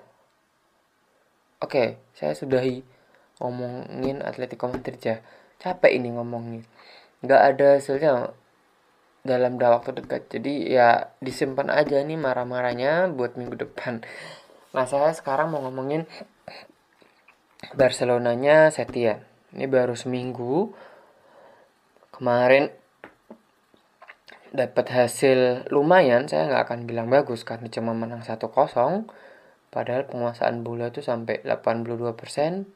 Oke, 1.60 2.00
saya 2.16 2.32
sudahi 2.32 2.80
ngomongin 3.36 4.24
Atletico 4.24 4.72
Madrid 4.72 4.96
ya. 5.04 5.20
Capek 5.60 5.92
ini 6.00 6.16
ngomongin. 6.16 6.64
Nggak 7.22 7.42
ada 7.54 7.66
hasilnya 7.78 8.12
dalam 9.22 9.56
waktu 9.58 10.02
dekat. 10.02 10.28
Jadi 10.28 10.74
ya 10.74 11.14
disimpan 11.22 11.70
aja 11.70 12.02
nih 12.02 12.18
marah-marahnya 12.18 13.10
buat 13.14 13.38
minggu 13.38 13.54
depan. 13.56 14.02
Nah, 14.74 14.84
saya 14.88 15.14
sekarang 15.14 15.54
mau 15.54 15.62
ngomongin 15.62 16.04
Barcelonanya 17.78 18.74
Setien. 18.74 19.22
Ini 19.54 19.70
baru 19.70 19.94
seminggu. 19.94 20.74
Kemarin 22.10 22.68
dapat 24.52 24.92
hasil 24.92 25.72
lumayan 25.72 26.28
saya 26.28 26.44
nggak 26.44 26.62
akan 26.68 26.80
bilang 26.84 27.08
bagus 27.08 27.40
karena 27.40 27.72
cuma 27.72 27.96
menang 27.96 28.20
1-0 28.20 28.52
padahal 29.72 30.04
penguasaan 30.04 30.60
bola 30.60 30.92
itu 30.92 31.00
sampai 31.00 31.40
82% 31.40 32.68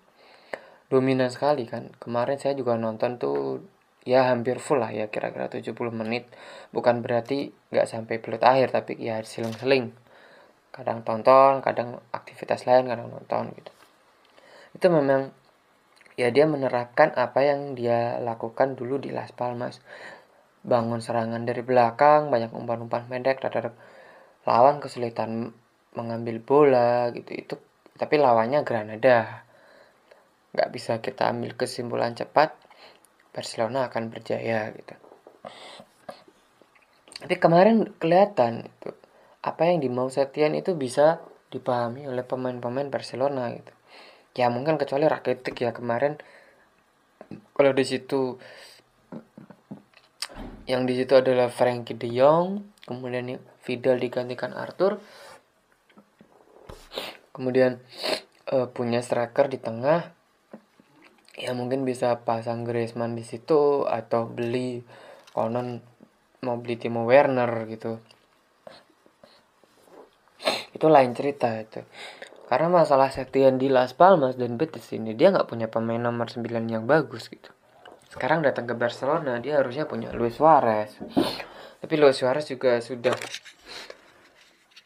dominan 0.88 1.28
sekali 1.28 1.68
kan 1.68 1.92
kemarin 2.00 2.40
saya 2.40 2.56
juga 2.56 2.80
nonton 2.80 3.20
tuh 3.20 3.60
ya 4.06 4.30
hampir 4.30 4.62
full 4.62 4.78
lah 4.78 4.94
ya 4.94 5.10
kira-kira 5.10 5.50
70 5.50 5.74
menit. 5.90 6.30
Bukan 6.70 7.02
berarti 7.02 7.50
nggak 7.74 7.86
sampai 7.90 8.22
pelut 8.22 8.40
akhir 8.46 8.70
tapi 8.70 8.94
ya 9.02 9.18
seling-seling 9.20 9.90
kadang 10.70 11.02
tonton 11.02 11.64
kadang 11.64 11.98
aktivitas 12.14 12.64
lain 12.70 12.86
kadang 12.86 13.10
nonton 13.10 13.50
gitu. 13.58 13.72
Itu 14.78 14.86
memang 14.94 15.34
ya 16.14 16.30
dia 16.30 16.46
menerapkan 16.46 17.12
apa 17.18 17.42
yang 17.42 17.74
dia 17.74 18.22
lakukan 18.22 18.78
dulu 18.78 19.02
di 19.02 19.10
Las 19.10 19.34
Palmas. 19.34 19.82
Bangun 20.66 20.98
serangan 20.98 21.46
dari 21.46 21.62
belakang, 21.62 22.30
banyak 22.30 22.50
umpan-umpan 22.50 23.06
pendek 23.06 23.38
terhadap 23.38 23.74
lawan 24.46 24.78
kesulitan 24.78 25.54
mengambil 25.98 26.38
bola 26.38 27.10
gitu. 27.10 27.30
Itu 27.34 27.54
tapi 27.98 28.22
lawannya 28.22 28.62
Granada. 28.62 29.42
Nggak 30.54 30.70
bisa 30.70 30.92
kita 31.02 31.32
ambil 31.32 31.58
kesimpulan 31.58 32.14
cepat 32.14 32.65
Barcelona 33.36 33.92
akan 33.92 34.08
berjaya 34.08 34.72
gitu. 34.72 34.96
Tapi 37.20 37.34
kemarin 37.36 37.92
kelihatan 38.00 38.72
itu 38.72 38.96
apa 39.44 39.68
yang 39.68 39.84
dimau 39.84 40.08
Setien 40.08 40.56
itu 40.56 40.72
bisa 40.72 41.20
dipahami 41.52 42.08
oleh 42.08 42.24
pemain-pemain 42.24 42.88
Barcelona 42.88 43.52
gitu. 43.52 43.72
Ya 44.36 44.48
mungkin 44.48 44.80
kecuali 44.80 45.04
Rakitic 45.04 45.54
ya 45.60 45.76
kemarin 45.76 46.16
kalau 47.52 47.76
di 47.76 47.84
situ 47.84 48.40
yang 50.66 50.88
di 50.88 50.98
situ 50.98 51.14
adalah 51.14 51.46
Frankie 51.46 51.94
De 51.94 52.10
Jong, 52.10 52.66
kemudian 52.88 53.38
Vidal 53.62 54.02
digantikan 54.02 54.50
Arthur, 54.50 54.98
kemudian 57.30 57.78
uh, 58.50 58.66
punya 58.70 58.98
striker 58.98 59.46
di 59.46 59.62
tengah, 59.62 60.15
ya 61.36 61.52
mungkin 61.52 61.84
bisa 61.84 62.24
pasang 62.24 62.64
Griezmann 62.64 63.14
di 63.14 63.22
situ 63.22 63.84
atau 63.84 64.26
beli 64.26 64.80
konon 65.36 65.84
mau 66.42 66.56
beli 66.56 66.80
Timo 66.80 67.04
Werner 67.04 67.68
gitu. 67.68 68.00
Itu 70.72 70.88
lain 70.88 71.12
cerita 71.12 71.52
itu. 71.56 71.84
Karena 72.46 72.68
masalah 72.72 73.10
Setien 73.12 73.60
di 73.60 73.68
Las 73.68 73.92
Palmas 73.92 74.40
dan 74.40 74.56
Betis 74.56 74.90
ini 74.96 75.12
dia 75.12 75.30
nggak 75.34 75.48
punya 75.50 75.66
pemain 75.68 76.00
nomor 76.00 76.30
9 76.30 76.46
yang 76.66 76.88
bagus 76.88 77.28
gitu 77.28 77.50
sekarang 78.16 78.40
datang 78.40 78.64
ke 78.64 78.74
Barcelona 78.78 79.42
dia 79.42 79.58
harusnya 79.60 79.84
punya 79.84 80.14
Luis 80.14 80.38
Suarez 80.38 80.96
tapi 81.82 81.94
Luis 81.98 82.16
Suarez 82.16 82.46
juga 82.46 82.78
sudah 82.78 83.12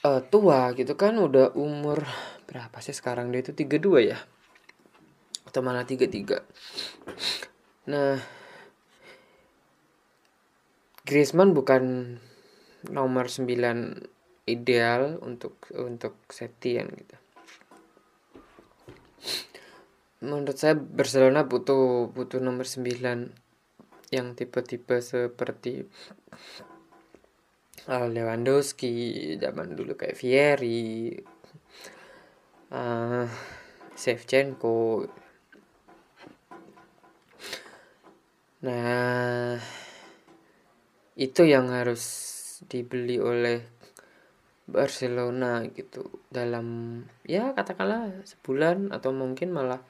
uh, 0.03 0.21
tua 0.27 0.73
gitu 0.75 0.97
kan 0.97 1.15
udah 1.15 1.55
umur 1.55 2.03
berapa 2.49 2.75
sih 2.83 2.97
sekarang 2.97 3.31
dia 3.31 3.45
itu 3.45 3.53
32 3.55 4.11
ya 4.11 4.19
atau 5.51 5.67
malah 5.67 5.83
33 5.83 7.91
nah 7.91 8.23
Griezmann 11.11 11.59
bukan 11.59 12.15
nomor 12.87 13.27
9 13.27 13.51
ideal 14.47 15.19
untuk 15.27 15.67
untuk 15.75 16.15
Setien 16.31 16.87
gitu. 16.95 17.19
Menurut 20.23 20.55
saya 20.55 20.79
Barcelona 20.79 21.51
butuh 21.51 22.15
butuh 22.15 22.39
nomor 22.39 22.63
9 22.63 24.15
yang 24.15 24.39
tipe-tipe 24.39 25.03
seperti 25.03 25.91
Lewandowski 27.91 29.35
zaman 29.41 29.75
dulu 29.75 29.99
kayak 29.99 30.15
Vieri 30.15 31.11
uh, 32.71 33.27
Shevchenko 33.99 35.11
nah 38.61 39.57
itu 41.16 41.42
yang 41.44 41.73
harus 41.73 42.03
dibeli 42.68 43.16
oleh 43.16 43.64
Barcelona 44.70 45.66
gitu. 45.75 46.23
Dalam 46.31 47.01
ya 47.27 47.53
katakanlah 47.53 48.23
sebulan 48.25 48.94
atau 48.94 49.11
mungkin 49.11 49.51
malah 49.51 49.83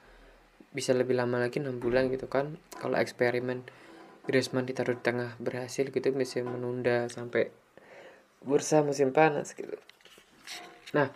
bisa 0.71 0.95
lebih 0.95 1.19
lama 1.19 1.37
lagi 1.37 1.61
enam 1.61 1.77
bulan 1.77 2.09
gitu 2.09 2.25
kan. 2.25 2.57
Kalau 2.79 2.97
eksperimen 2.97 3.63
Griezmann 4.25 4.65
ditaruh 4.65 4.97
di 4.97 5.03
tengah 5.03 5.37
berhasil 5.37 5.89
gitu 5.89 6.13
bisa 6.13 6.41
menunda 6.41 7.05
sampai 7.07 7.53
bursa 8.41 8.81
musim 8.81 9.13
panas 9.13 9.53
gitu. 9.53 9.77
Nah 10.97 11.13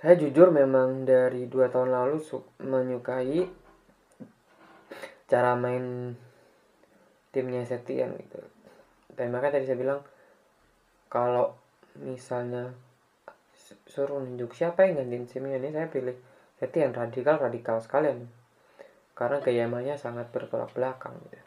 saya 0.00 0.14
jujur 0.22 0.54
memang 0.54 1.02
dari 1.02 1.50
dua 1.50 1.66
tahun 1.66 1.90
lalu 1.90 2.22
menyukai 2.62 3.65
cara 5.26 5.58
main 5.58 6.14
timnya 7.34 7.66
Setien 7.66 8.14
gitu. 8.14 8.38
Dan 9.12 9.34
makanya 9.34 9.58
tadi 9.58 9.66
saya 9.66 9.78
bilang 9.78 10.00
kalau 11.10 11.52
misalnya 11.98 12.72
suruh 13.90 14.22
nunjuk 14.22 14.54
siapa 14.54 14.86
yang 14.86 15.02
gantiin 15.02 15.26
Simeone 15.26 15.72
saya 15.72 15.88
pilih 15.90 16.16
yang 16.62 16.94
radikal 16.94 17.36
radikal 17.36 17.76
sekalian. 17.82 18.30
Karena 19.16 19.40
gaya 19.40 19.64
mainnya 19.66 19.96
sangat 19.96 20.28
bertolak 20.30 20.72
belakang 20.76 21.16
gitu. 21.28 21.40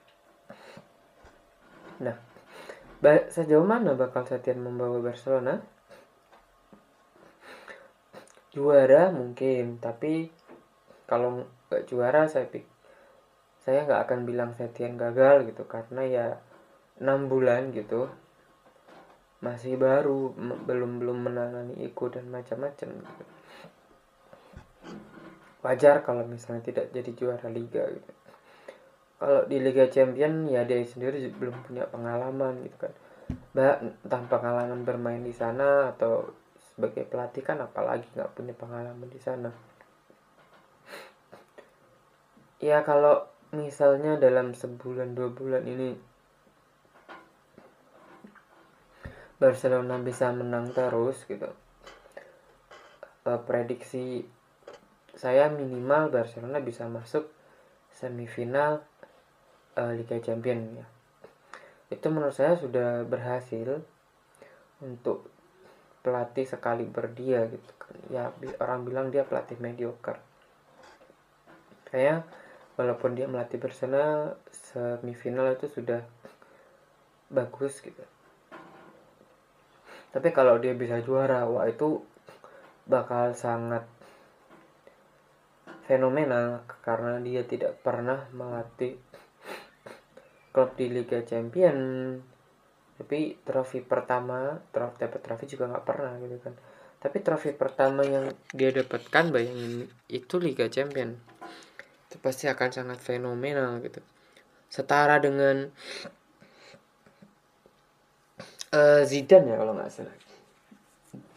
nah 1.99 2.15
sejauh 3.31 3.67
mana 3.67 3.95
bakal 3.95 4.23
Setien 4.27 4.59
membawa 4.59 4.99
Barcelona? 4.99 5.61
Juara 8.49 9.13
mungkin 9.13 9.77
tapi 9.77 10.33
kalau 11.05 11.45
nggak 11.69 11.85
juara 11.85 12.25
saya 12.25 12.49
pik 12.49 12.78
saya 13.69 13.85
nggak 13.85 14.01
akan 14.09 14.19
bilang 14.25 14.57
Setien 14.57 14.97
gagal 14.97 15.45
gitu 15.45 15.61
karena 15.69 16.01
ya 16.09 16.27
enam 16.97 17.29
bulan 17.29 17.69
gitu 17.69 18.09
masih 19.45 19.77
baru 19.77 20.33
belum 20.65 20.97
belum 20.97 21.17
menangani 21.29 21.77
ego 21.85 22.09
dan 22.09 22.25
macam-macam 22.33 22.89
gitu. 22.97 23.23
Wajar 25.61 26.01
kalau 26.01 26.25
misalnya 26.25 26.65
tidak 26.65 26.89
jadi 26.89 27.13
juara 27.13 27.45
liga 27.45 27.85
gitu. 27.93 28.11
Kalau 29.21 29.45
di 29.45 29.61
Liga 29.61 29.85
Champion 29.85 30.49
ya 30.49 30.65
dia 30.65 30.81
sendiri 30.81 31.29
belum 31.29 31.61
punya 31.69 31.85
pengalaman 31.85 32.65
gitu 32.65 32.89
kan. 32.89 32.93
Mbak 33.53 34.09
tanpa 34.09 34.41
pengalaman 34.41 34.81
bermain 34.81 35.21
di 35.21 35.35
sana 35.35 35.93
atau 35.93 36.33
sebagai 36.57 37.05
pelatih 37.05 37.45
kan 37.45 37.61
apalagi 37.61 38.09
nggak 38.17 38.33
punya 38.33 38.57
pengalaman 38.57 39.05
di 39.13 39.21
sana. 39.21 39.53
Ya 42.57 42.81
kalau 42.81 43.29
misalnya 43.49 44.21
dalam 44.21 44.53
sebulan 44.53 45.17
dua 45.17 45.29
bulan 45.33 45.65
ini 45.65 45.97
Barcelona 49.39 49.95
bisa 50.03 50.29
menang 50.35 50.75
terus 50.75 51.23
gitu. 51.25 51.47
Uh, 53.23 53.39
prediksi 53.47 54.27
saya 55.15 55.47
minimal 55.47 56.11
Barcelona 56.11 56.59
bisa 56.59 56.87
masuk 56.91 57.31
semifinal 57.95 58.83
uh, 59.79 59.91
Liga 59.95 60.19
Champion 60.19 60.83
ya. 60.83 60.85
Itu 61.87 62.11
menurut 62.11 62.35
saya 62.35 62.59
sudah 62.59 63.07
berhasil 63.07 63.79
untuk 64.83 65.31
pelatih 66.03 66.47
sekali 66.47 66.83
berdia 66.83 67.47
gitu. 67.47 67.71
Ya 68.11 68.31
orang 68.59 68.83
bilang 68.83 69.07
dia 69.07 69.23
pelatih 69.23 69.55
mediocre. 69.59 70.19
Kayak 71.87 72.27
walaupun 72.79 73.11
dia 73.11 73.27
melatih 73.27 73.59
bersama 73.59 74.31
semifinal 74.47 75.51
itu 75.51 75.67
sudah 75.67 75.99
bagus 77.27 77.83
gitu. 77.83 77.99
Tapi 80.15 80.31
kalau 80.31 80.55
dia 80.63 80.71
bisa 80.71 81.03
juara 81.03 81.43
wah 81.43 81.67
itu 81.67 81.99
bakal 82.87 83.35
sangat 83.35 83.83
fenomenal 85.83 86.63
karena 86.79 87.19
dia 87.19 87.43
tidak 87.43 87.83
pernah 87.83 88.31
melatih 88.31 88.95
klub 90.55 90.71
di 90.79 90.87
Liga 90.87 91.19
Champion. 91.27 91.77
Tapi 92.95 93.43
trofi 93.43 93.83
pertama 93.83 94.55
trofi 94.71 95.03
dapat 95.03 95.19
trofi 95.19 95.45
juga 95.51 95.67
nggak 95.67 95.83
pernah 95.85 96.15
gitu 96.23 96.39
kan. 96.39 96.55
Tapi 96.99 97.17
trofi 97.19 97.51
pertama 97.51 98.07
yang 98.07 98.31
dia 98.55 98.71
dapatkan 98.71 99.35
bayangin 99.35 99.91
itu 100.07 100.35
Liga 100.39 100.71
Champion 100.71 101.38
itu 102.09 102.17
pasti 102.17 102.49
akan 102.49 102.69
sangat 102.73 102.97
fenomenal 102.97 103.77
gitu. 103.85 104.01
Setara 104.65 105.21
dengan 105.21 105.69
uh, 108.73 109.01
Zidane 109.05 109.53
ya 109.53 109.55
kalau 109.61 109.77
nggak 109.77 109.93
salah. 109.93 110.17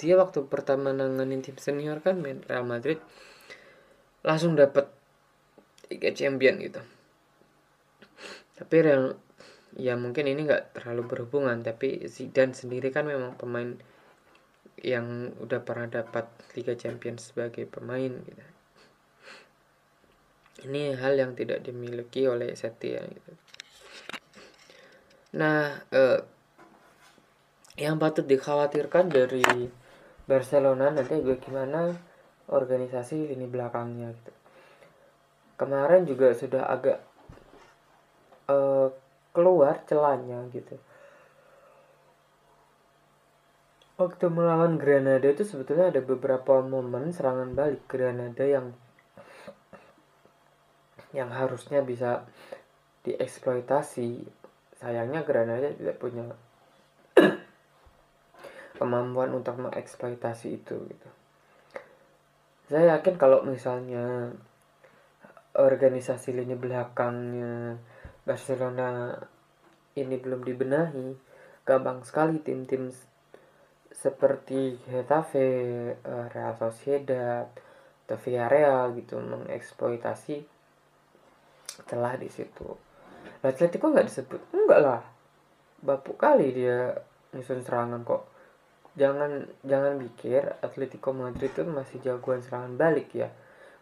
Dia 0.00 0.16
waktu 0.16 0.48
pertama 0.48 0.96
nanganin 0.96 1.44
tim 1.44 1.60
senior 1.60 2.00
kan 2.00 2.24
Real 2.24 2.64
Madrid 2.64 2.96
langsung 4.24 4.56
dapat 4.56 4.88
Liga 5.92 6.08
Champion 6.16 6.56
gitu. 6.56 6.80
Tapi 8.56 8.76
Real 8.80 9.20
ya 9.76 9.92
mungkin 10.00 10.24
ini 10.24 10.48
nggak 10.48 10.80
terlalu 10.80 11.04
berhubungan 11.04 11.60
tapi 11.60 12.08
Zidane 12.08 12.56
sendiri 12.56 12.88
kan 12.88 13.04
memang 13.04 13.36
pemain 13.36 13.76
yang 14.80 15.36
udah 15.36 15.60
pernah 15.60 15.88
dapat 15.88 16.32
Liga 16.56 16.72
Champions 16.80 17.28
sebagai 17.28 17.68
pemain 17.68 18.08
gitu 18.24 18.51
ini 20.68 20.94
hal 20.94 21.18
yang 21.18 21.32
tidak 21.34 21.64
dimiliki 21.64 22.26
oleh 22.26 22.54
Setien 22.54 23.06
gitu 23.08 23.32
nah 25.32 25.80
eh, 25.90 26.20
yang 27.80 27.96
patut 27.96 28.28
dikhawatirkan 28.28 29.08
dari 29.08 29.42
Barcelona 30.28 30.92
nanti 30.92 31.18
bagaimana 31.18 31.96
organisasi 32.52 33.32
lini 33.32 33.48
belakangnya 33.48 34.12
gitu. 34.12 34.32
Kemarin 35.56 36.04
juga 36.04 36.34
sudah 36.36 36.68
agak 36.68 36.98
uh, 38.50 38.92
keluar 39.32 39.80
celahnya 39.88 40.44
gitu. 40.52 40.76
Waktu 43.96 44.26
melawan 44.32 44.76
Granada 44.76 45.28
itu 45.30 45.46
sebetulnya 45.46 45.94
ada 45.94 46.02
beberapa 46.02 46.58
momen 46.64 47.14
serangan 47.14 47.54
balik 47.54 47.86
Granada 47.86 48.42
yang 48.42 48.74
yang 51.12 51.32
harusnya 51.32 51.84
bisa 51.84 52.24
dieksploitasi. 53.04 54.24
Sayangnya 54.80 55.22
Granada 55.22 55.70
tidak 55.70 55.96
punya 56.02 56.26
kemampuan 58.80 59.30
untuk 59.36 59.56
mengeksploitasi 59.60 60.48
itu 60.58 60.76
gitu. 60.88 61.08
Saya 62.72 62.98
yakin 62.98 63.20
kalau 63.20 63.44
misalnya 63.44 64.32
organisasi 65.52 66.32
lini 66.32 66.56
belakangnya 66.56 67.76
Barcelona 68.24 69.12
ini 69.92 70.16
belum 70.16 70.40
dibenahi, 70.40 71.12
gampang 71.68 72.00
sekali 72.00 72.40
tim-tim 72.40 72.88
seperti 73.92 74.80
Getafe, 74.88 75.48
eh, 75.94 76.26
Real 76.32 76.56
Sociedad, 76.56 77.46
atau 78.02 78.16
Villarreal 78.18 78.96
gitu 78.98 79.20
mengeksploitasi 79.20 80.42
celah 81.88 82.14
di 82.20 82.28
situ. 82.28 82.66
Atletico 83.42 83.90
nggak 83.90 84.06
disebut, 84.06 84.40
enggak 84.54 84.80
lah, 84.80 85.02
bapuk 85.82 86.14
kali 86.18 86.54
dia 86.54 86.94
nyusun 87.34 87.64
serangan 87.64 88.06
kok. 88.06 88.28
Jangan 88.94 89.48
jangan 89.64 89.96
pikir 89.98 90.46
Atletico 90.60 91.10
Madrid 91.16 91.48
itu 91.48 91.64
masih 91.64 91.98
jagoan 92.04 92.44
serangan 92.44 92.76
balik 92.76 93.10
ya. 93.16 93.32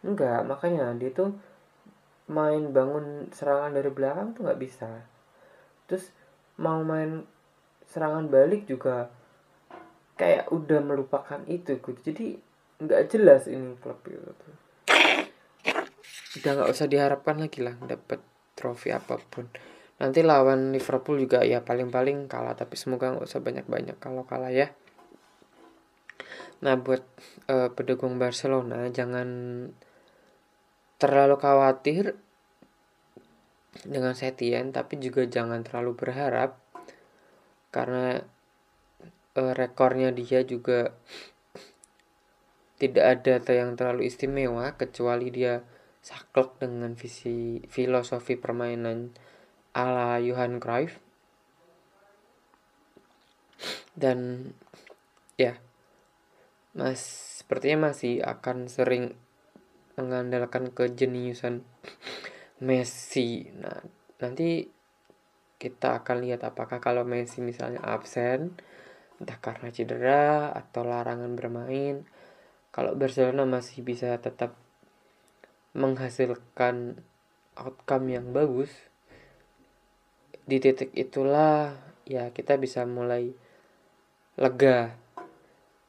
Enggak 0.07 0.46
makanya 0.46 0.94
dia 0.96 1.11
tuh 1.12 1.35
main 2.31 2.70
bangun 2.70 3.29
serangan 3.35 3.74
dari 3.74 3.90
belakang 3.90 4.33
tuh 4.33 4.46
nggak 4.46 4.61
bisa. 4.62 5.03
Terus 5.90 6.09
mau 6.57 6.81
main 6.87 7.26
serangan 7.90 8.31
balik 8.31 8.70
juga 8.70 9.11
kayak 10.14 10.53
udah 10.53 10.81
melupakan 10.85 11.40
itu 11.48 11.81
jadi 12.05 12.38
nggak 12.81 13.03
jelas 13.09 13.48
ini 13.48 13.76
klub 13.81 13.98
itu 14.05 14.20
tuh 14.20 14.55
udah 16.38 16.51
nggak 16.61 16.71
usah 16.71 16.87
diharapkan 16.87 17.43
lagi 17.43 17.64
lah 17.64 17.75
dapat 17.83 18.23
trofi 18.55 18.95
apa 18.95 19.19
pun. 19.19 19.51
Nanti 20.01 20.25
lawan 20.25 20.73
Liverpool 20.73 21.21
juga 21.21 21.45
ya 21.45 21.61
paling-paling 21.61 22.31
kalah 22.31 22.55
tapi 22.55 22.79
semoga 22.79 23.12
nggak 23.12 23.27
usah 23.27 23.43
banyak-banyak 23.43 23.97
kalau 23.99 24.25
kalah 24.25 24.53
ya. 24.53 24.73
Nah, 26.61 26.77
buat 26.77 27.01
uh, 27.49 27.73
pendukung 27.73 28.21
Barcelona 28.21 28.93
jangan 28.93 29.29
terlalu 31.01 31.37
khawatir 31.40 32.21
dengan 33.88 34.12
Setien, 34.12 34.69
tapi 34.69 35.01
juga 35.01 35.25
jangan 35.25 35.64
terlalu 35.64 35.97
berharap 35.97 36.61
karena 37.73 38.21
uh, 39.40 39.53
rekornya 39.57 40.12
dia 40.12 40.45
juga 40.45 40.93
tidak 42.77 43.25
ada 43.25 43.53
yang 43.53 43.77
terlalu 43.77 44.09
istimewa 44.09 44.77
kecuali 44.77 45.33
dia 45.33 45.64
saklek 46.01 46.57
dengan 46.61 46.97
visi 46.97 47.61
filosofi 47.69 48.37
permainan 48.41 49.13
ala 49.77 50.19
Johan 50.19 50.57
Cruyff 50.59 50.97
dan 53.93 54.51
ya 55.37 55.61
mas 56.73 57.03
sepertinya 57.45 57.93
masih 57.93 58.25
akan 58.25 58.71
sering 58.71 59.13
mengandalkan 60.01 60.73
kejeniusan 60.73 61.67
Messi. 62.67 63.49
Nah, 63.57 63.81
nanti 64.21 64.69
kita 65.61 66.01
akan 66.01 66.25
lihat 66.25 66.41
apakah 66.45 66.81
kalau 66.81 67.05
Messi 67.05 67.45
misalnya 67.45 67.85
absen 67.85 68.57
entah 69.21 69.37
karena 69.37 69.69
cedera 69.69 70.57
atau 70.57 70.81
larangan 70.81 71.37
bermain 71.37 72.09
kalau 72.73 72.97
Barcelona 72.97 73.45
masih 73.45 73.85
bisa 73.85 74.17
tetap 74.17 74.57
menghasilkan 75.77 76.99
outcome 77.55 78.07
yang 78.11 78.35
bagus 78.35 78.71
di 80.47 80.59
titik 80.59 80.91
itulah 80.99 81.79
ya 82.03 82.35
kita 82.35 82.59
bisa 82.59 82.83
mulai 82.83 83.31
lega 84.35 84.99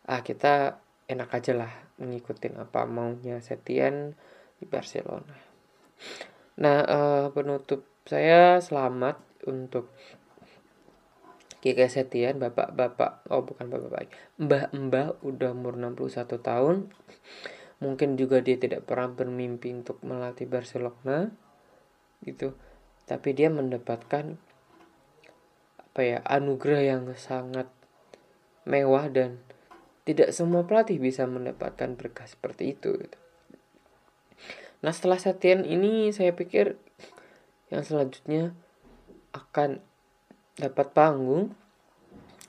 ah 0.05 0.21
kita 0.21 0.83
enak 1.09 1.33
aja 1.33 1.53
lah 1.57 1.73
ngikutin 1.97 2.61
apa 2.61 2.85
maunya 2.85 3.41
Setien 3.41 4.17
di 4.61 4.65
Barcelona. 4.69 5.33
Nah 6.61 6.77
uh, 6.85 7.25
penutup 7.33 7.85
saya 8.05 8.61
selamat 8.61 9.17
untuk 9.49 9.89
Kike 11.61 11.85
Setien, 11.93 12.41
bapak-bapak, 12.41 13.21
oh 13.29 13.45
bukan 13.45 13.69
bapak-bapak, 13.69 14.09
mbah-mbah 14.41 15.21
udah 15.21 15.53
umur 15.53 15.77
61 15.77 16.41
tahun. 16.41 16.89
Mungkin 17.81 18.13
juga 18.15 18.39
dia 18.45 18.55
tidak 18.61 18.85
pernah 18.85 19.09
bermimpi 19.09 19.73
untuk 19.73 19.97
melatih 20.05 20.45
Barcelona 20.45 21.33
gitu. 22.21 22.53
Tapi 23.09 23.33
dia 23.33 23.49
mendapatkan 23.49 24.37
apa 25.81 26.01
ya 26.07 26.23
anugerah 26.23 26.81
yang 26.85 27.03
sangat 27.19 27.67
mewah 28.63 29.11
dan 29.11 29.41
tidak 30.07 30.31
semua 30.31 30.63
pelatih 30.63 31.01
bisa 31.01 31.27
mendapatkan 31.27 31.97
berkah 31.99 32.29
seperti 32.29 32.77
itu 32.77 32.95
gitu. 32.95 33.19
Nah 34.81 34.93
setelah 34.93 35.21
Setien 35.21 35.65
ini 35.65 36.09
saya 36.09 36.33
pikir 36.33 36.77
yang 37.69 37.85
selanjutnya 37.85 38.53
akan 39.31 39.79
dapat 40.57 40.91
panggung 40.91 41.53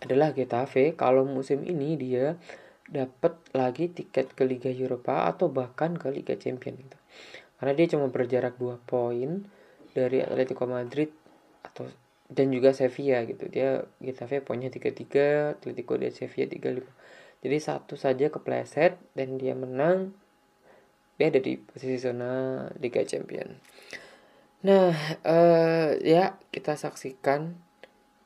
adalah 0.03 0.35
Getafe 0.35 0.99
kalau 0.99 1.23
musim 1.23 1.63
ini 1.63 1.95
dia 1.95 2.35
dapat 2.93 3.41
lagi 3.57 3.89
tiket 3.89 4.37
ke 4.37 4.45
Liga 4.45 4.69
Eropa 4.69 5.25
atau 5.33 5.49
bahkan 5.49 5.97
ke 5.97 6.13
Liga 6.13 6.37
Champions 6.37 6.77
gitu. 6.77 6.99
Karena 7.57 7.73
dia 7.73 7.87
cuma 7.89 8.13
berjarak 8.13 8.61
2 8.61 8.85
poin 8.85 9.49
dari 9.97 10.21
Atletico 10.21 10.69
Madrid 10.69 11.09
atau 11.65 11.89
dan 12.29 12.53
juga 12.53 12.77
Sevilla 12.77 13.25
gitu. 13.25 13.49
Dia 13.49 13.89
Getafe 14.01 14.45
poinnya 14.45 14.69
33, 14.69 15.57
Atletico 15.57 15.97
dan 15.97 16.13
Sevilla 16.13 16.47
35 16.53 17.03
jadi 17.43 17.59
satu 17.59 17.99
saja 17.99 18.31
kepleset 18.31 18.97
dan 19.19 19.37
dia 19.37 19.53
menang 19.59 20.15
dia 21.19 21.29
ada 21.29 21.43
di 21.43 21.59
posisi 21.59 21.99
zona 21.99 22.65
Liga 22.79 23.03
Champion 23.03 23.59
Nah, 24.63 24.95
uh, 25.27 25.99
ya 25.99 26.39
kita 26.55 26.79
saksikan 26.79 27.59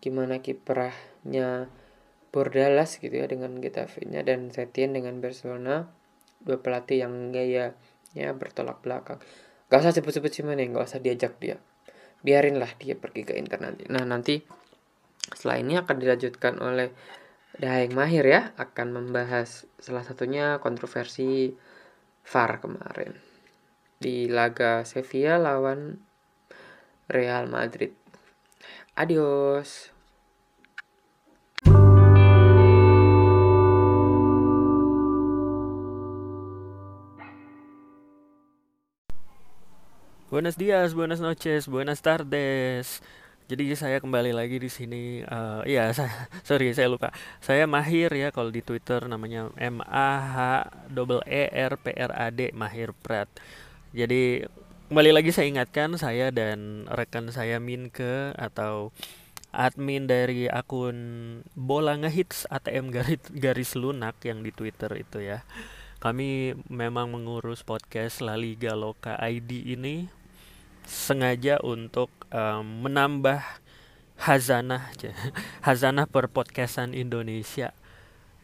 gimana 0.05 0.45
kiprahnya 0.45 1.73
Bordalas 2.31 2.99
gitu 3.01 3.13
ya 3.13 3.27
dengan 3.31 3.59
Getafe-nya 3.59 4.23
dan 4.27 4.53
Setien 4.53 4.93
dengan 4.93 5.19
Barcelona. 5.23 5.89
Dua 6.43 6.61
pelatih 6.61 7.07
yang 7.07 7.33
gayanya 7.33 8.31
bertolak 8.37 8.85
belakang. 8.85 9.19
Gak 9.67 9.83
usah 9.83 9.95
sebut-sebut 9.95 10.31
sih 10.31 10.45
mana 10.47 10.63
gak 10.63 10.87
usah 10.87 11.01
diajak 11.03 11.39
dia. 11.43 11.59
Biarinlah 12.23 12.79
dia 12.79 12.95
pergi 12.95 13.23
ke 13.27 13.35
Inter 13.35 13.59
nanti. 13.59 13.87
Nah 13.91 14.07
nanti 14.07 14.39
setelah 15.33 15.59
ini 15.59 15.75
akan 15.75 15.97
dilanjutkan 15.99 16.55
oleh 16.63 16.95
Daeng 17.57 17.97
Mahir 17.97 18.27
ya. 18.27 18.43
Akan 18.61 18.93
membahas 18.95 19.67
salah 19.81 20.05
satunya 20.05 20.61
kontroversi 20.63 21.57
VAR 22.27 22.63
kemarin. 22.63 23.17
Di 23.97 24.29
laga 24.29 24.85
Sevilla 24.85 25.41
lawan 25.41 25.99
Real 27.09 27.49
Madrid. 27.49 27.97
Adios. 28.99 29.96
Buenos 40.37 40.61
días, 40.61 40.93
buenas 40.93 41.17
noches, 41.17 41.65
buenas 41.65 42.05
tardes. 42.05 43.01
Jadi 43.49 43.73
saya 43.73 44.05
kembali 44.05 44.37
lagi 44.37 44.61
di 44.61 44.69
sini. 44.69 45.25
Uh, 45.25 45.65
iya, 45.65 45.89
saya, 45.97 46.29
sorry 46.45 46.77
saya 46.77 46.93
lupa. 46.93 47.09
Saya 47.41 47.65
Mahir 47.65 48.13
ya 48.13 48.29
kalau 48.37 48.53
di 48.53 48.61
Twitter 48.61 49.01
namanya 49.09 49.49
M 49.57 49.81
A 49.81 50.13
H 50.21 50.37
E 51.25 51.45
R 51.49 51.81
P 51.81 51.89
R 51.89 52.13
A 52.13 52.29
D 52.29 52.53
Mahir 52.53 52.93
Prat. 52.93 53.33
Jadi 53.97 54.45
kembali 54.93 55.17
lagi 55.17 55.33
saya 55.33 55.49
ingatkan 55.57 55.97
saya 55.97 56.29
dan 56.29 56.85
rekan 56.85 57.33
saya 57.33 57.57
Minke 57.57 58.37
atau 58.37 58.93
admin 59.57 60.05
dari 60.05 60.53
akun 60.53 61.41
bola 61.57 61.97
ngehits 61.97 62.45
ATM 62.53 62.93
garis, 62.93 63.25
garis 63.33 63.73
lunak 63.73 64.21
yang 64.21 64.45
di 64.45 64.53
Twitter 64.53 65.01
itu 65.01 65.17
ya. 65.17 65.49
Kami 65.97 66.53
memang 66.69 67.09
mengurus 67.09 67.65
podcast 67.65 68.21
La 68.21 68.37
Liga 68.37 68.77
Loka 68.77 69.17
ID 69.17 69.73
ini 69.73 70.13
sengaja 70.87 71.59
untuk 71.67 72.09
um, 72.31 72.87
menambah 72.87 73.43
hazanah 74.17 74.95
hazanah 75.67 76.07
per 76.09 76.31
podcastan 76.33 76.97
Indonesia 76.97 77.77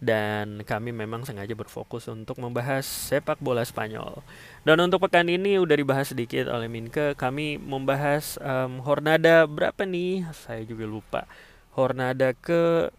dan 0.02 0.66
kami 0.66 0.90
memang 0.90 1.22
sengaja 1.22 1.54
berfokus 1.54 2.10
untuk 2.10 2.42
membahas 2.42 2.82
sepak 2.82 3.38
bola 3.38 3.62
Spanyol. 3.62 4.26
Dan 4.66 4.82
untuk 4.82 4.98
pekan 5.06 5.30
ini 5.30 5.62
udah 5.62 5.78
dibahas 5.78 6.10
sedikit 6.10 6.50
oleh 6.50 6.66
Minke, 6.66 7.14
kami 7.14 7.54
membahas 7.54 8.34
um, 8.42 8.82
Hornada 8.82 9.46
berapa 9.46 9.86
nih? 9.86 10.26
Saya 10.34 10.66
juga 10.66 10.90
lupa. 10.90 11.30
Hornada 11.78 12.34
ke 12.34 12.90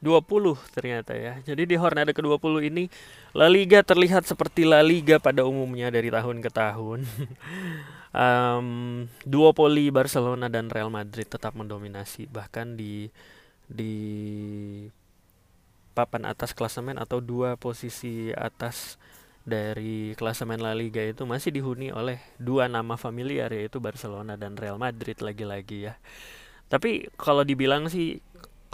20 0.00 0.56
ternyata 0.72 1.12
ya. 1.12 1.36
Jadi 1.44 1.68
di 1.68 1.76
Hornada 1.76 2.16
ke-20 2.16 2.64
ini 2.64 2.88
La 3.36 3.52
Liga 3.52 3.84
terlihat 3.84 4.24
seperti 4.24 4.64
La 4.64 4.80
Liga 4.80 5.20
pada 5.20 5.44
umumnya 5.44 5.92
dari 5.92 6.08
tahun 6.08 6.40
ke 6.40 6.48
tahun. 6.48 7.04
um, 8.16 9.04
duopoli 9.28 9.92
Barcelona 9.92 10.48
dan 10.48 10.72
Real 10.72 10.88
Madrid 10.88 11.28
tetap 11.28 11.52
mendominasi 11.52 12.26
bahkan 12.32 12.74
di 12.74 13.12
di 13.68 13.94
papan 15.92 16.28
atas 16.28 16.56
klasemen 16.56 16.96
atau 16.96 17.20
dua 17.20 17.60
posisi 17.60 18.32
atas 18.32 18.96
dari 19.46 20.12
klasemen 20.18 20.58
La 20.58 20.74
Liga 20.74 21.00
itu 21.00 21.22
masih 21.22 21.54
dihuni 21.54 21.94
oleh 21.94 22.18
dua 22.36 22.66
nama 22.66 22.98
familiar 22.98 23.52
yaitu 23.54 23.78
Barcelona 23.78 24.34
dan 24.34 24.58
Real 24.58 24.76
Madrid 24.76 25.22
lagi-lagi 25.22 25.92
ya. 25.92 25.94
Tapi 26.66 27.06
kalau 27.14 27.46
dibilang 27.46 27.86
sih 27.86 28.18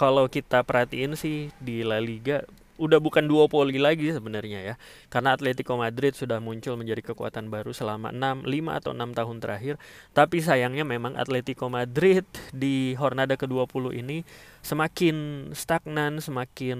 kalau 0.00 0.26
kita 0.32 0.64
perhatiin 0.64 1.12
sih 1.12 1.52
di 1.60 1.84
La 1.84 2.00
Liga 2.00 2.42
udah 2.82 2.98
bukan 2.98 3.30
duopoli 3.30 3.78
lagi 3.78 4.10
sebenarnya 4.10 4.60
ya. 4.60 4.74
Karena 5.06 5.38
Atletico 5.38 5.78
Madrid 5.78 6.18
sudah 6.18 6.42
muncul 6.42 6.74
menjadi 6.74 7.14
kekuatan 7.14 7.46
baru 7.46 7.70
selama 7.70 8.10
6, 8.10 8.42
5 8.42 8.78
atau 8.82 8.90
6 8.90 9.14
tahun 9.14 9.36
terakhir. 9.38 9.74
Tapi 10.10 10.42
sayangnya 10.42 10.82
memang 10.82 11.14
Atletico 11.14 11.70
Madrid 11.70 12.26
di 12.50 12.98
Hornada 12.98 13.38
ke-20 13.38 14.02
ini 14.02 14.26
semakin 14.66 15.48
stagnan, 15.54 16.18
semakin 16.18 16.78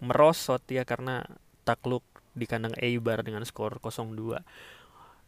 merosot 0.00 0.64
ya 0.72 0.88
karena 0.88 1.22
takluk 1.68 2.02
di 2.32 2.48
kandang 2.48 2.72
Eibar 2.80 3.20
dengan 3.20 3.44
skor 3.44 3.76
0-2. 3.76 4.40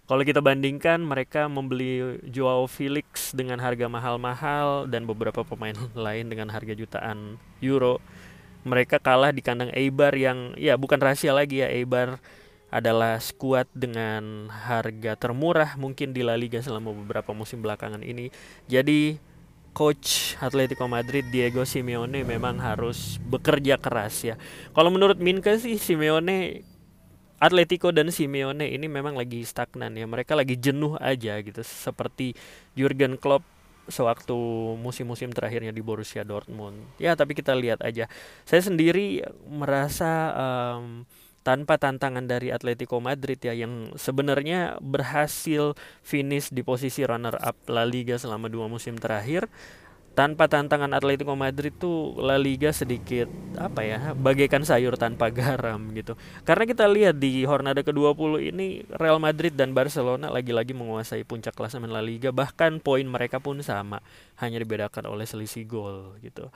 Kalau 0.05 0.21
kita 0.21 0.45
bandingkan 0.45 1.01
mereka 1.01 1.49
membeli 1.49 2.21
Joao 2.29 2.69
Felix 2.69 3.33
dengan 3.33 3.57
harga 3.57 3.89
mahal-mahal 3.89 4.85
dan 4.85 5.09
beberapa 5.09 5.41
pemain 5.49 5.73
lain 5.97 6.29
dengan 6.29 6.53
harga 6.53 6.77
jutaan 6.77 7.41
euro 7.65 8.05
mereka 8.65 8.97
kalah 8.99 9.31
di 9.31 9.45
kandang 9.45 9.71
Eibar 9.77 10.17
yang 10.17 10.57
ya 10.57 10.75
bukan 10.81 10.97
rahasia 10.99 11.37
lagi 11.37 11.61
ya 11.61 11.69
Eibar 11.69 12.19
adalah 12.75 13.23
skuad 13.23 13.71
dengan 13.71 14.51
harga 14.51 15.15
termurah 15.15 15.79
mungkin 15.79 16.11
di 16.11 16.27
La 16.27 16.35
Liga 16.35 16.59
selama 16.59 16.91
beberapa 16.91 17.31
musim 17.31 17.63
belakangan 17.63 18.03
ini. 18.03 18.35
Jadi 18.67 19.15
coach 19.71 20.35
Atletico 20.43 20.91
Madrid 20.91 21.23
Diego 21.31 21.63
Simeone 21.63 22.27
memang 22.27 22.59
harus 22.59 23.23
bekerja 23.23 23.79
keras 23.79 24.27
ya. 24.27 24.35
Kalau 24.75 24.91
menurut 24.91 25.23
Minka 25.23 25.55
sih 25.55 25.79
Simeone 25.79 26.67
Atletico 27.39 27.95
dan 27.95 28.11
Simeone 28.11 28.75
ini 28.75 28.91
memang 28.91 29.15
lagi 29.15 29.47
stagnan 29.47 29.95
ya. 29.95 30.11
Mereka 30.11 30.35
lagi 30.35 30.59
jenuh 30.59 30.99
aja 30.99 31.39
gitu 31.47 31.63
seperti 31.63 32.35
Jurgen 32.75 33.23
Klopp 33.23 33.54
sewaktu 33.89 34.37
musim-musim 34.81 35.29
terakhirnya 35.33 35.71
di 35.71 35.85
Borussia 35.85 36.25
Dortmund. 36.25 36.77
Ya, 36.97 37.13
tapi 37.15 37.37
kita 37.37 37.53
lihat 37.53 37.85
aja. 37.85 38.09
Saya 38.49 38.63
sendiri 38.65 39.25
merasa 39.49 40.33
um, 40.35 41.05
tanpa 41.45 41.77
tantangan 41.77 42.25
dari 42.25 42.49
Atletico 42.49 42.99
Madrid 43.05 43.37
ya 43.45 43.53
yang 43.53 43.93
sebenarnya 44.01 44.81
berhasil 44.81 45.77
finish 46.01 46.49
di 46.49 46.65
posisi 46.65 47.05
runner 47.05 47.37
up 47.37 47.61
La 47.69 47.85
Liga 47.85 48.17
selama 48.17 48.49
dua 48.49 48.65
musim 48.67 48.97
terakhir 48.97 49.47
tanpa 50.15 50.47
tantangan 50.47 50.95
Atletico 50.95 51.35
Madrid 51.35 51.75
tuh 51.75 52.15
La 52.23 52.39
Liga 52.39 52.71
sedikit 52.71 53.27
apa 53.59 53.83
ya 53.83 54.15
bagaikan 54.15 54.63
sayur 54.63 54.95
tanpa 54.95 55.35
garam 55.35 55.91
gitu. 55.91 56.15
Karena 56.47 56.65
kita 56.65 56.87
lihat 56.87 57.19
di 57.19 57.43
Hornada 57.43 57.83
ke-20 57.83 58.55
ini 58.55 58.87
Real 58.95 59.19
Madrid 59.19 59.59
dan 59.59 59.75
Barcelona 59.75 60.31
lagi-lagi 60.31 60.71
menguasai 60.71 61.27
puncak 61.27 61.59
klasemen 61.59 61.91
La 61.91 62.01
Liga 62.01 62.31
bahkan 62.31 62.79
poin 62.79 63.03
mereka 63.05 63.43
pun 63.43 63.59
sama 63.61 63.99
hanya 64.39 64.63
dibedakan 64.63 65.11
oleh 65.11 65.27
selisih 65.27 65.67
gol 65.67 66.15
gitu. 66.23 66.49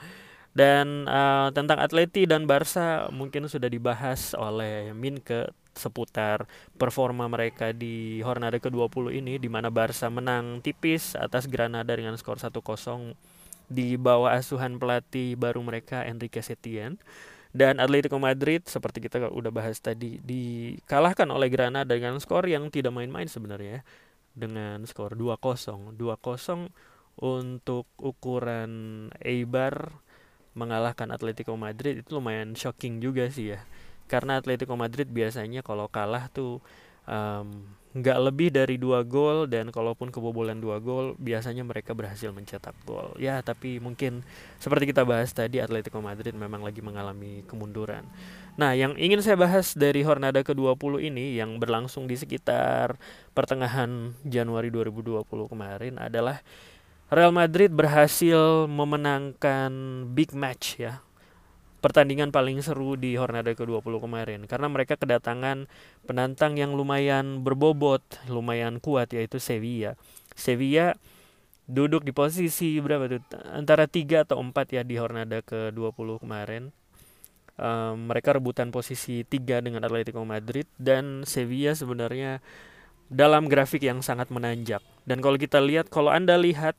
Dan 0.54 1.06
uh, 1.06 1.50
tentang 1.52 1.82
Atleti 1.82 2.24
dan 2.24 2.46
Barca 2.46 3.10
mungkin 3.10 3.46
sudah 3.46 3.68
dibahas 3.68 4.32
oleh 4.38 4.90
Min 4.94 5.20
ke 5.22 5.50
seputar 5.78 6.50
performa 6.74 7.30
mereka 7.30 7.70
di 7.70 8.18
Hornada 8.26 8.58
ke-20 8.58 9.14
ini 9.14 9.38
di 9.38 9.46
mana 9.46 9.70
Barca 9.70 10.10
menang 10.10 10.58
tipis 10.58 11.14
atas 11.14 11.46
Granada 11.46 11.94
dengan 11.94 12.18
skor 12.18 12.42
1-0 12.42 12.58
di 13.68 14.00
bawah 14.00 14.32
asuhan 14.34 14.80
pelatih 14.80 15.36
baru 15.36 15.60
mereka 15.60 16.04
Enrique 16.04 16.40
Setien. 16.40 16.96
Dan 17.48 17.80
Atletico 17.80 18.20
Madrid 18.20 18.68
seperti 18.68 19.00
kita 19.00 19.32
udah 19.32 19.48
bahas 19.48 19.80
tadi 19.80 20.20
dikalahkan 20.20 21.24
oleh 21.32 21.48
Granada 21.48 21.88
dengan 21.88 22.20
skor 22.20 22.44
yang 22.44 22.68
tidak 22.68 22.92
main-main 22.92 23.24
sebenarnya 23.24 23.88
dengan 24.36 24.84
skor 24.84 25.16
2-0 25.16 25.96
2-0 25.96 26.68
untuk 27.18 27.88
ukuran 27.98 29.08
Eibar 29.24 29.96
mengalahkan 30.54 31.08
Atletico 31.08 31.56
Madrid. 31.56 32.04
Itu 32.04 32.20
lumayan 32.20 32.52
shocking 32.52 33.00
juga 33.00 33.32
sih 33.32 33.56
ya. 33.56 33.64
Karena 34.06 34.38
Atletico 34.40 34.76
Madrid 34.76 35.08
biasanya 35.08 35.64
kalau 35.64 35.88
kalah 35.88 36.28
tuh 36.30 36.60
um, 37.08 37.74
nggak 37.98 38.18
lebih 38.30 38.48
dari 38.54 38.78
dua 38.78 39.02
gol 39.02 39.50
dan 39.50 39.74
kalaupun 39.74 40.14
kebobolan 40.14 40.62
dua 40.62 40.78
gol 40.78 41.18
biasanya 41.18 41.66
mereka 41.66 41.92
berhasil 41.92 42.30
mencetak 42.30 42.74
gol. 42.86 43.14
Ya 43.18 43.42
tapi 43.42 43.82
mungkin 43.82 44.22
seperti 44.62 44.94
kita 44.94 45.02
bahas 45.02 45.34
tadi 45.34 45.58
Atletico 45.58 45.98
Madrid 45.98 46.32
memang 46.38 46.62
lagi 46.62 46.78
mengalami 46.78 47.42
kemunduran. 47.50 48.06
Nah 48.54 48.74
yang 48.78 48.94
ingin 48.94 49.18
saya 49.18 49.34
bahas 49.34 49.74
dari 49.74 50.06
Hornada 50.06 50.42
ke-20 50.46 51.10
ini 51.10 51.38
yang 51.38 51.58
berlangsung 51.58 52.06
di 52.06 52.14
sekitar 52.14 52.98
pertengahan 53.34 54.14
Januari 54.22 54.70
2020 54.70 55.26
kemarin 55.26 55.94
adalah 55.98 56.42
Real 57.08 57.32
Madrid 57.32 57.72
berhasil 57.72 58.68
memenangkan 58.68 59.72
big 60.12 60.36
match 60.36 60.76
ya 60.76 61.00
pertandingan 61.78 62.34
paling 62.34 62.58
seru 62.58 62.98
di 62.98 63.14
Hornada 63.14 63.54
ke-20 63.54 64.02
kemarin 64.02 64.40
karena 64.50 64.66
mereka 64.66 64.98
kedatangan 64.98 65.70
penantang 66.04 66.58
yang 66.58 66.74
lumayan 66.74 67.46
berbobot, 67.46 68.02
lumayan 68.26 68.82
kuat 68.82 69.14
yaitu 69.14 69.38
Sevilla. 69.38 69.94
Sevilla 70.34 70.98
duduk 71.68 72.02
di 72.02 72.10
posisi 72.16 72.80
berapa 72.80 73.06
tuh? 73.06 73.22
Antara 73.52 73.84
3 73.86 74.24
atau 74.24 74.40
4 74.40 74.54
ya 74.74 74.82
di 74.82 74.96
Hornada 74.96 75.44
ke-20 75.44 76.08
kemarin. 76.24 76.74
Um, 77.58 78.06
mereka 78.06 78.38
rebutan 78.38 78.70
posisi 78.70 79.26
3 79.26 79.66
dengan 79.66 79.82
Atletico 79.82 80.22
Madrid 80.22 80.70
dan 80.78 81.26
Sevilla 81.26 81.74
sebenarnya 81.74 82.38
dalam 83.10 83.50
grafik 83.50 83.82
yang 83.82 83.98
sangat 83.98 84.30
menanjak. 84.30 84.78
Dan 85.02 85.18
kalau 85.18 85.34
kita 85.34 85.58
lihat, 85.58 85.90
kalau 85.90 86.14
Anda 86.14 86.38
lihat 86.38 86.78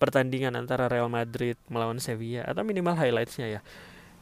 pertandingan 0.00 0.56
antara 0.56 0.88
Real 0.88 1.12
Madrid 1.12 1.60
melawan 1.68 2.00
Sevilla 2.00 2.46
atau 2.48 2.64
minimal 2.64 2.96
highlightsnya 2.96 3.58
ya, 3.58 3.60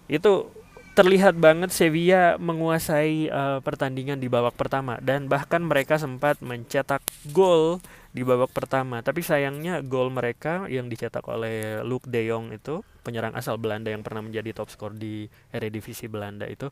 itu 0.07 0.51
terlihat 0.93 1.41
banget 1.41 1.73
Sevilla 1.73 2.37
menguasai 2.37 3.33
uh, 3.33 3.59
pertandingan 3.65 4.21
di 4.21 4.29
babak 4.29 4.61
pertama 4.61 5.01
dan 5.01 5.25
bahkan 5.25 5.65
mereka 5.65 5.97
sempat 5.97 6.45
mencetak 6.45 7.01
gol 7.33 7.81
di 8.12 8.21
babak 8.21 8.53
pertama. 8.53 9.01
Tapi 9.01 9.25
sayangnya 9.25 9.81
gol 9.81 10.12
mereka 10.12 10.69
yang 10.69 10.93
dicetak 10.93 11.25
oleh 11.25 11.81
Luke 11.81 12.12
De 12.12 12.29
Jong 12.29 12.53
itu 12.53 12.85
penyerang 13.01 13.33
asal 13.33 13.57
Belanda 13.57 13.88
yang 13.88 14.05
pernah 14.05 14.21
menjadi 14.21 14.53
top 14.53 14.69
skor 14.69 14.93
di 14.93 15.25
Eredivisie 15.49 16.12
Belanda 16.12 16.45
itu 16.45 16.69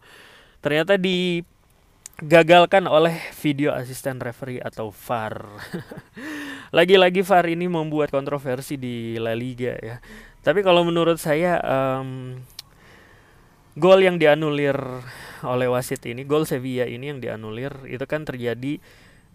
ternyata 0.60 1.00
digagalkan 1.00 2.84
oleh 2.84 3.16
video 3.40 3.72
asisten 3.72 4.20
referee 4.20 4.60
atau 4.60 4.92
VAR. 4.92 5.48
Lagi-lagi 6.76 7.24
VAR 7.24 7.48
ini 7.48 7.72
membuat 7.72 8.12
kontroversi 8.12 8.76
di 8.76 9.16
La 9.16 9.32
Liga 9.32 9.72
ya. 9.80 9.96
Tapi 10.44 10.60
kalau 10.60 10.84
menurut 10.84 11.16
saya 11.16 11.56
um, 11.64 12.36
gol 13.80 14.04
yang 14.04 14.20
dianulir 14.20 14.76
oleh 15.40 15.68
wasit 15.72 16.04
ini, 16.04 16.28
gol 16.28 16.44
Sevilla 16.44 16.84
ini 16.84 17.08
yang 17.08 17.18
dianulir 17.18 17.72
itu 17.88 18.04
kan 18.04 18.28
terjadi 18.28 18.76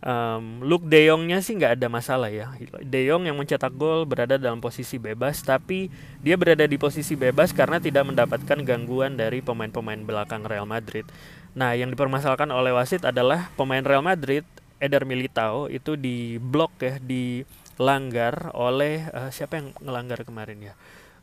um, 0.05 0.62
Luke 0.62 0.86
De 0.86 1.10
Jongnya 1.10 1.41
sih 1.41 1.58
nggak 1.58 1.81
ada 1.81 1.88
masalah 1.89 2.29
ya. 2.29 2.53
De 2.86 3.01
Jong 3.10 3.25
yang 3.25 3.36
mencetak 3.36 3.73
gol 3.73 4.05
berada 4.05 4.38
dalam 4.38 4.62
posisi 4.62 5.01
bebas, 5.01 5.41
tapi 5.41 5.89
dia 6.21 6.38
berada 6.38 6.63
di 6.69 6.77
posisi 6.77 7.17
bebas 7.17 7.51
karena 7.51 7.81
tidak 7.81 8.05
mendapatkan 8.05 8.62
gangguan 8.62 9.17
dari 9.17 9.41
pemain-pemain 9.41 10.05
belakang 10.05 10.45
Real 10.45 10.69
Madrid. 10.69 11.10
Nah, 11.58 11.73
yang 11.73 11.89
dipermasalahkan 11.89 12.51
oleh 12.53 12.75
wasit 12.75 13.08
adalah 13.08 13.49
pemain 13.58 13.81
Real 13.81 14.05
Madrid, 14.05 14.45
Eder 14.77 15.08
Militao 15.08 15.71
itu 15.71 15.95
di 15.95 16.36
blok 16.38 16.77
ya, 16.84 16.99
dilanggar 16.99 18.51
oleh 18.53 19.08
uh, 19.10 19.31
siapa 19.31 19.58
yang 19.58 19.71
ngelanggar 19.81 20.21
kemarin 20.27 20.60
ya? 20.62 20.73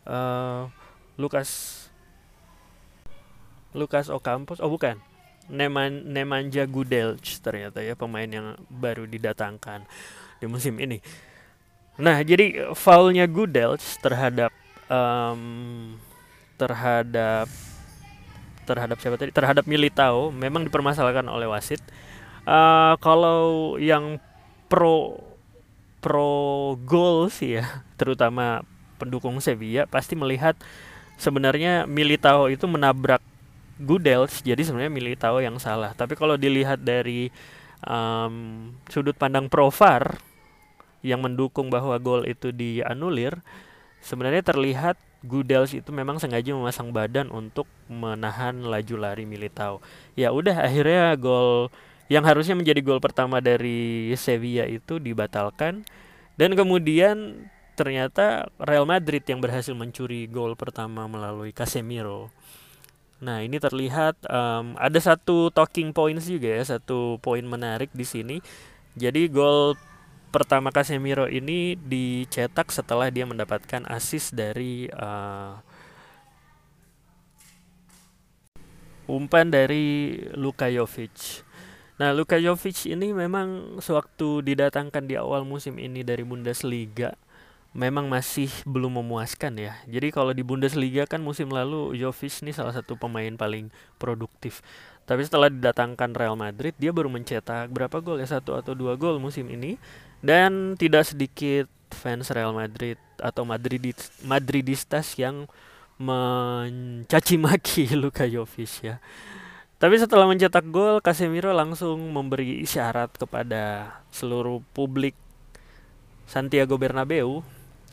Uh, 0.02 0.66
Lukas 1.20 1.78
Lucas 3.72 4.12
Ocampos 4.12 4.60
oh 4.60 4.68
bukan 4.68 5.00
Neman 5.50 6.06
Nemanja 6.06 6.64
Gudelj 6.70 7.42
ternyata 7.42 7.82
ya 7.82 7.98
pemain 7.98 8.28
yang 8.28 8.54
baru 8.70 9.10
didatangkan 9.10 9.84
di 10.38 10.46
musim 10.46 10.78
ini. 10.78 11.02
Nah 11.98 12.22
jadi 12.22 12.72
foulnya 12.78 13.26
Gudelj 13.26 13.82
terhadap 13.98 14.54
um, 14.86 15.42
terhadap 16.56 17.50
terhadap 18.62 18.96
siapa 19.02 19.18
tadi 19.18 19.34
terhadap 19.34 19.66
Militao 19.66 20.30
memang 20.30 20.62
dipermasalahkan 20.62 21.26
oleh 21.26 21.50
wasit. 21.50 21.82
Uh, 22.46 22.94
kalau 23.02 23.74
yang 23.82 24.22
pro 24.70 25.18
pro 26.02 26.74
gol 26.82 27.30
sih 27.30 27.62
ya 27.62 27.82
terutama 28.00 28.66
pendukung 28.98 29.42
Sevilla 29.42 29.90
pasti 29.90 30.14
melihat 30.14 30.54
sebenarnya 31.18 31.90
Militao 31.90 32.46
itu 32.46 32.66
menabrak 32.70 33.22
Gudels 33.82 34.40
jadi 34.46 34.62
sebenarnya 34.62 34.92
Militao 34.94 35.42
yang 35.42 35.58
salah. 35.58 35.92
Tapi 35.92 36.14
kalau 36.14 36.38
dilihat 36.38 36.80
dari 36.80 37.28
um, 37.84 38.70
sudut 38.86 39.18
pandang 39.18 39.50
Profar 39.50 40.22
yang 41.02 41.18
mendukung 41.18 41.66
bahwa 41.66 41.98
gol 41.98 42.22
itu 42.30 42.54
dianulir 42.54 43.42
sebenarnya 43.98 44.46
terlihat 44.46 44.94
Gudels 45.22 45.74
itu 45.74 45.90
memang 45.90 46.18
sengaja 46.18 46.54
memasang 46.54 46.94
badan 46.94 47.30
untuk 47.30 47.66
menahan 47.86 48.62
laju 48.62 48.94
lari 48.98 49.22
Militao 49.26 49.78
ya 50.18 50.34
udah 50.34 50.66
akhirnya 50.66 51.14
gol 51.14 51.70
yang 52.12 52.28
harusnya 52.28 52.52
menjadi 52.52 52.84
gol 52.84 53.00
pertama 53.00 53.40
dari 53.40 54.12
Sevilla 54.20 54.68
itu 54.68 55.00
dibatalkan. 55.00 55.80
Dan 56.36 56.52
kemudian 56.52 57.48
ternyata 57.72 58.52
Real 58.60 58.84
Madrid 58.84 59.24
yang 59.24 59.40
berhasil 59.40 59.72
mencuri 59.72 60.28
gol 60.28 60.52
pertama 60.52 61.08
melalui 61.08 61.56
Casemiro 61.56 62.28
Nah, 63.22 63.38
ini 63.38 63.62
terlihat 63.62 64.18
um, 64.26 64.74
ada 64.74 64.98
satu 64.98 65.54
talking 65.54 65.94
points 65.94 66.26
juga 66.26 66.58
ya, 66.58 66.76
satu 66.76 67.22
poin 67.22 67.46
menarik 67.46 67.94
di 67.94 68.02
sini. 68.02 68.42
Jadi 68.98 69.30
gol 69.30 69.78
pertama 70.34 70.74
Casemiro 70.74 71.30
ini 71.30 71.78
dicetak 71.78 72.74
setelah 72.74 73.14
dia 73.14 73.22
mendapatkan 73.22 73.86
assist 73.86 74.34
dari 74.34 74.90
uh, 74.90 75.54
umpan 79.06 79.54
dari 79.54 80.18
Luka 80.34 80.66
Jovic. 80.66 81.46
Nah, 82.02 82.10
Luka 82.10 82.42
Jovic 82.42 82.90
ini 82.90 83.14
memang 83.14 83.78
sewaktu 83.78 84.42
didatangkan 84.42 85.06
di 85.06 85.14
awal 85.14 85.46
musim 85.46 85.78
ini 85.78 86.02
dari 86.02 86.26
Bundesliga 86.26 87.14
memang 87.72 88.04
masih 88.08 88.52
belum 88.68 89.00
memuaskan 89.00 89.56
ya. 89.56 89.72
Jadi 89.88 90.12
kalau 90.12 90.36
di 90.36 90.44
Bundesliga 90.44 91.08
kan 91.08 91.24
musim 91.24 91.48
lalu 91.48 91.96
Jovic 91.96 92.44
ini 92.44 92.52
salah 92.52 92.76
satu 92.76 93.00
pemain 93.00 93.32
paling 93.32 93.72
produktif. 93.96 94.60
Tapi 95.08 95.24
setelah 95.24 95.50
didatangkan 95.50 96.14
Real 96.14 96.36
Madrid, 96.38 96.76
dia 96.78 96.94
baru 96.94 97.10
mencetak 97.10 97.72
berapa 97.72 97.98
gol 97.98 98.22
ya 98.22 98.28
satu 98.28 98.54
atau 98.54 98.76
dua 98.76 98.94
gol 98.94 99.18
musim 99.18 99.48
ini 99.50 99.80
dan 100.22 100.78
tidak 100.78 101.10
sedikit 101.10 101.66
fans 101.90 102.30
Real 102.30 102.54
Madrid 102.54 103.00
atau 103.18 103.42
Madridis, 103.42 104.12
Madridistas 104.22 105.16
yang 105.18 105.48
mencaci 105.96 107.36
maki 107.40 107.92
Luka 108.02 108.28
Jovic 108.28 108.84
ya. 108.84 108.96
Tapi 109.82 109.98
setelah 109.98 110.30
mencetak 110.30 110.62
gol, 110.70 111.02
Casemiro 111.02 111.50
langsung 111.50 111.98
memberi 112.14 112.62
isyarat 112.62 113.18
kepada 113.18 113.90
seluruh 114.14 114.62
publik 114.70 115.18
Santiago 116.30 116.78
Bernabeu 116.78 117.42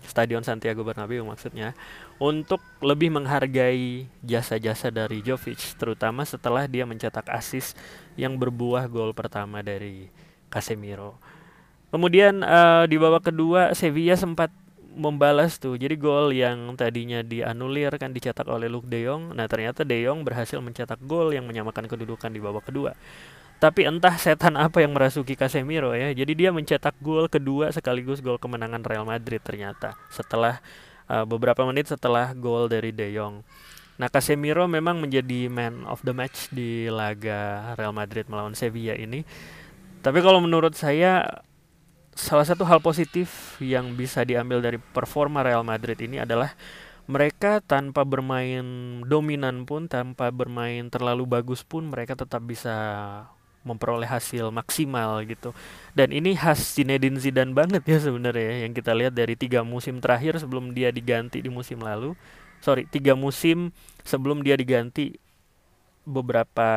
Stadion 0.05 0.43
Santiago 0.45 0.81
Bernabeu 0.83 1.21
maksudnya 1.23 1.75
untuk 2.17 2.59
lebih 2.79 3.11
menghargai 3.13 4.07
jasa-jasa 4.23 4.91
dari 4.91 5.23
Jovic 5.23 5.75
terutama 5.75 6.23
setelah 6.23 6.65
dia 6.65 6.83
mencetak 6.87 7.27
assist 7.31 7.75
yang 8.19 8.35
berbuah 8.35 8.87
gol 8.91 9.11
pertama 9.15 9.63
dari 9.63 10.07
Casemiro. 10.49 11.15
Kemudian 11.89 12.45
uh, 12.45 12.85
di 12.85 13.01
babak 13.01 13.33
kedua 13.33 13.73
Sevilla 13.73 14.13
sempat 14.13 14.53
membalas 14.99 15.57
tuh. 15.57 15.79
Jadi 15.79 15.95
gol 15.95 16.35
yang 16.35 16.75
tadinya 16.75 17.23
dianulir 17.23 17.95
kan 17.95 18.11
dicetak 18.11 18.45
oleh 18.51 18.67
Luke 18.67 18.85
De 18.85 19.07
Jong. 19.07 19.33
Nah, 19.33 19.47
ternyata 19.47 19.87
De 19.87 19.95
Jong 20.03 20.27
berhasil 20.27 20.59
mencetak 20.59 20.99
gol 21.07 21.31
yang 21.31 21.47
menyamakan 21.47 21.87
kedudukan 21.87 22.29
di 22.29 22.43
babak 22.43 22.67
kedua. 22.67 22.93
Tapi 23.59 23.83
entah 23.83 24.15
setan 24.15 24.55
apa 24.55 24.79
yang 24.79 24.95
merasuki 24.95 25.35
Casemiro 25.35 25.91
ya. 25.91 26.15
Jadi 26.15 26.31
dia 26.31 26.49
mencetak 26.55 26.95
gol 27.03 27.27
kedua 27.27 27.75
sekaligus 27.75 28.23
gol 28.23 28.39
kemenangan 28.39 28.87
Real 28.87 29.03
Madrid 29.03 29.43
ternyata 29.43 29.99
setelah 30.07 30.63
uh, 31.11 31.27
beberapa 31.27 31.67
menit 31.67 31.91
setelah 31.91 32.31
gol 32.31 32.71
dari 32.71 32.95
De 32.95 33.11
Jong. 33.11 33.43
Nah, 33.99 34.07
Casemiro 34.07 34.63
memang 34.63 35.03
menjadi 35.03 35.51
man 35.51 35.83
of 35.83 35.99
the 36.07 36.15
match 36.15 36.47
di 36.55 36.87
laga 36.87 37.75
Real 37.75 37.91
Madrid 37.91 38.31
melawan 38.31 38.55
Sevilla 38.55 38.95
ini. 38.95 39.27
Tapi 39.99 40.23
kalau 40.23 40.39
menurut 40.39 40.71
saya 40.71 41.27
salah 42.15 42.47
satu 42.47 42.63
hal 42.63 42.79
positif 42.79 43.59
yang 43.59 43.99
bisa 43.99 44.23
diambil 44.23 44.63
dari 44.63 44.79
performa 44.79 45.43
Real 45.43 45.67
Madrid 45.67 45.99
ini 45.99 46.23
adalah 46.23 46.55
mereka 47.11 47.59
tanpa 47.59 48.07
bermain 48.07 48.63
dominan 49.03 49.67
pun, 49.67 49.91
tanpa 49.91 50.31
bermain 50.31 50.87
terlalu 50.87 51.27
bagus 51.27 51.67
pun 51.67 51.91
mereka 51.91 52.15
tetap 52.15 52.39
bisa 52.47 52.71
memperoleh 53.63 54.07
hasil 54.07 54.49
maksimal 54.49 55.19
gitu. 55.27 55.51
Dan 55.91 56.15
ini 56.15 56.33
khas 56.33 56.79
Zinedine 56.79 57.19
Zidane 57.19 57.51
banget 57.51 57.83
ya 57.83 57.99
sebenarnya 57.99 58.67
yang 58.67 58.73
kita 58.73 58.95
lihat 58.95 59.13
dari 59.13 59.35
tiga 59.35 59.61
musim 59.61 59.99
terakhir 59.99 60.39
sebelum 60.39 60.71
dia 60.71 60.89
diganti 60.89 61.43
di 61.43 61.51
musim 61.51 61.83
lalu. 61.83 62.15
Sorry, 62.59 62.87
tiga 62.87 63.15
musim 63.15 63.71
sebelum 64.03 64.43
dia 64.43 64.55
diganti 64.59 65.15
beberapa 66.07 66.69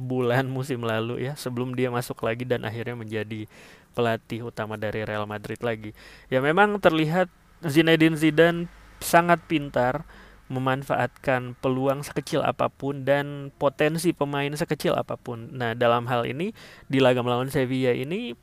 bulan 0.00 0.48
musim 0.56 0.80
lalu 0.86 1.28
ya 1.28 1.36
sebelum 1.36 1.76
dia 1.76 1.92
masuk 1.92 2.22
lagi 2.24 2.48
dan 2.48 2.64
akhirnya 2.64 2.96
menjadi 2.96 3.44
pelatih 3.92 4.46
utama 4.46 4.78
dari 4.78 5.02
Real 5.02 5.26
Madrid 5.26 5.58
lagi. 5.60 5.90
Ya 6.30 6.38
memang 6.38 6.78
terlihat 6.78 7.26
Zinedine 7.60 8.16
Zidane 8.16 8.70
sangat 9.02 9.42
pintar 9.44 10.06
memanfaatkan 10.50 11.54
peluang 11.62 12.02
sekecil 12.02 12.42
apa 12.42 12.66
pun 12.66 13.06
dan 13.06 13.54
potensi 13.54 14.10
pemain 14.10 14.50
sekecil 14.50 14.98
apa 14.98 15.14
pun. 15.14 15.54
Nah, 15.54 15.78
dalam 15.78 16.10
hal 16.10 16.26
ini 16.26 16.50
di 16.90 16.98
laga 16.98 17.22
melawan 17.22 17.48
Sevilla 17.48 17.94
ini 17.94 18.34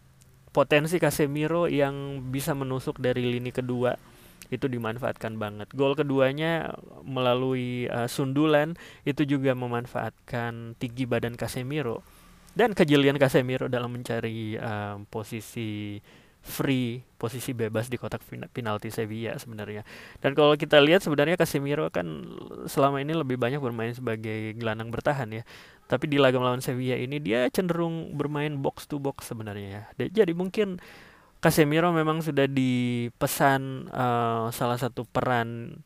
potensi 0.56 0.98
Casemiro 0.98 1.68
yang 1.68 2.26
bisa 2.32 2.56
menusuk 2.56 2.98
dari 3.04 3.28
lini 3.28 3.52
kedua 3.52 3.94
itu 4.48 4.72
dimanfaatkan 4.72 5.36
banget. 5.36 5.68
Gol 5.76 5.94
keduanya 6.00 6.72
melalui 7.04 7.92
uh, 7.92 8.08
sundulan 8.08 8.80
itu 9.04 9.28
juga 9.28 9.52
memanfaatkan 9.52 10.80
tinggi 10.80 11.04
badan 11.04 11.36
Casemiro 11.36 12.02
dan 12.56 12.72
kejelian 12.72 13.20
Casemiro 13.20 13.68
dalam 13.68 13.92
mencari 13.92 14.56
uh, 14.56 15.04
posisi 15.12 16.00
free 16.48 17.04
posisi 17.20 17.52
bebas 17.52 17.92
di 17.92 18.00
kotak 18.00 18.24
penalti 18.56 18.88
Sevilla 18.88 19.36
sebenarnya. 19.36 19.84
Dan 20.24 20.32
kalau 20.32 20.56
kita 20.56 20.80
lihat 20.80 21.04
sebenarnya 21.04 21.36
Casemiro 21.36 21.92
kan 21.92 22.08
selama 22.72 23.04
ini 23.04 23.12
lebih 23.12 23.36
banyak 23.36 23.60
bermain 23.60 23.92
sebagai 23.92 24.56
gelandang 24.56 24.88
bertahan 24.88 25.28
ya. 25.30 25.44
Tapi 25.92 26.08
di 26.08 26.16
laga 26.16 26.40
melawan 26.40 26.64
Sevilla 26.64 26.96
ini 26.96 27.20
dia 27.20 27.52
cenderung 27.52 28.16
bermain 28.16 28.56
box 28.56 28.88
to 28.88 28.96
box 28.98 29.28
sebenarnya 29.28 29.92
ya. 30.00 30.08
Jadi 30.24 30.32
mungkin 30.32 30.80
Casemiro 31.44 31.92
memang 31.92 32.24
sudah 32.24 32.48
dipesan 32.48 33.92
uh, 33.92 34.48
salah 34.50 34.80
satu 34.80 35.04
peran 35.06 35.84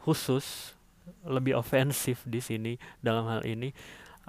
khusus 0.00 0.78
lebih 1.26 1.58
ofensif 1.58 2.24
di 2.24 2.40
sini 2.40 2.72
dalam 3.04 3.28
hal 3.28 3.44
ini 3.44 3.74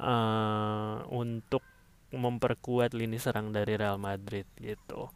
uh, 0.02 1.06
untuk 1.14 1.64
memperkuat 2.10 2.98
lini 2.98 3.22
serang 3.22 3.54
dari 3.54 3.78
Real 3.78 4.02
Madrid 4.02 4.50
gitu. 4.58 5.14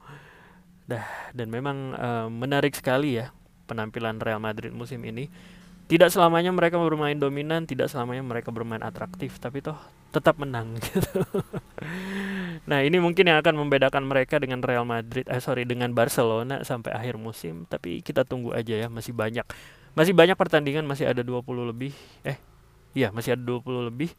Dah 0.83 1.05
dan 1.31 1.47
memang 1.47 1.95
uh, 1.95 2.27
menarik 2.27 2.75
sekali 2.75 3.17
ya 3.19 3.31
penampilan 3.65 4.19
Real 4.19 4.43
Madrid 4.43 4.75
musim 4.75 4.99
ini 5.07 5.31
tidak 5.83 6.15
selamanya 6.15 6.49
mereka 6.55 6.79
bermain 6.79 7.13
dominan, 7.13 7.67
tidak 7.67 7.91
selamanya 7.91 8.23
mereka 8.23 8.55
bermain 8.55 8.79
atraktif, 8.79 9.35
tapi 9.37 9.59
toh 9.59 9.75
tetap 10.15 10.39
menang 10.39 10.77
gitu. 10.81 11.21
nah, 12.69 12.79
ini 12.79 13.01
mungkin 13.03 13.27
yang 13.27 13.41
akan 13.43 13.57
membedakan 13.59 14.07
mereka 14.07 14.39
dengan 14.39 14.63
Real 14.63 14.87
Madrid, 14.87 15.27
eh 15.27 15.43
sorry 15.43 15.67
dengan 15.67 15.91
Barcelona 15.91 16.63
sampai 16.63 16.95
akhir 16.95 17.19
musim, 17.19 17.67
tapi 17.67 17.99
kita 17.99 18.23
tunggu 18.23 18.55
aja 18.55 18.73
ya, 18.73 18.87
masih 18.87 19.11
banyak. 19.11 19.43
Masih 19.93 20.15
banyak 20.15 20.39
pertandingan, 20.39 20.87
masih 20.87 21.05
ada 21.05 21.21
20 21.21 21.69
lebih. 21.69 21.91
Eh, 22.25 22.39
iya, 22.95 23.11
masih 23.11 23.35
ada 23.35 23.43
20 23.43 23.91
lebih. 23.91 24.09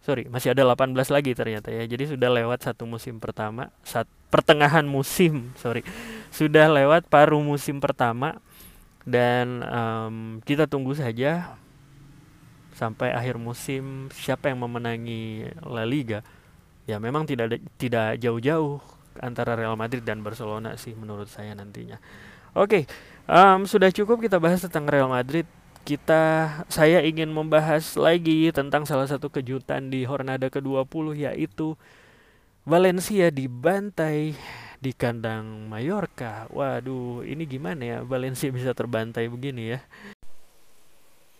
Sorry, 0.00 0.24
masih 0.32 0.56
ada 0.56 0.64
18 0.64 0.96
lagi 1.12 1.36
ternyata 1.36 1.68
ya. 1.68 1.84
Jadi 1.84 2.16
sudah 2.16 2.32
lewat 2.32 2.64
satu 2.64 2.88
musim 2.88 3.20
pertama, 3.20 3.68
saat 3.84 4.08
pertengahan 4.32 4.84
musim, 4.88 5.52
sorry. 5.60 5.84
Sudah 6.32 6.72
lewat 6.72 7.06
paruh 7.12 7.44
musim 7.44 7.84
pertama 7.84 8.40
dan 9.04 9.64
um, 9.64 10.16
kita 10.44 10.68
tunggu 10.68 10.96
saja 10.96 11.56
sampai 12.76 13.12
akhir 13.12 13.36
musim 13.36 14.08
siapa 14.08 14.48
yang 14.48 14.64
memenangi 14.64 15.52
La 15.68 15.84
Liga 15.84 16.24
ya 16.88 16.96
memang 16.96 17.28
tidak 17.28 17.60
tidak 17.76 18.16
jauh-jauh 18.16 18.80
antara 19.20 19.52
Real 19.52 19.76
Madrid 19.76 20.00
dan 20.00 20.24
Barcelona 20.24 20.80
sih 20.80 20.96
menurut 20.96 21.28
saya 21.28 21.52
nantinya 21.52 22.00
oke 22.56 22.68
okay, 22.68 22.82
um, 23.28 23.68
sudah 23.68 23.92
cukup 23.92 24.24
kita 24.24 24.40
bahas 24.40 24.64
tentang 24.64 24.88
Real 24.88 25.12
Madrid 25.12 25.44
kita 25.90 26.46
saya 26.70 27.02
ingin 27.02 27.34
membahas 27.34 27.98
lagi 27.98 28.54
tentang 28.54 28.86
salah 28.86 29.10
satu 29.10 29.26
kejutan 29.26 29.90
di 29.90 30.06
Hornada 30.06 30.46
ke-20 30.46 31.18
yaitu 31.18 31.74
Valencia 32.62 33.26
dibantai 33.34 34.38
di 34.78 34.94
kandang 34.94 35.66
Mallorca. 35.66 36.46
Waduh, 36.54 37.26
ini 37.26 37.42
gimana 37.42 37.82
ya 37.82 37.98
Valencia 38.06 38.46
bisa 38.54 38.70
terbantai 38.70 39.26
begini 39.26 39.74
ya? 39.74 39.82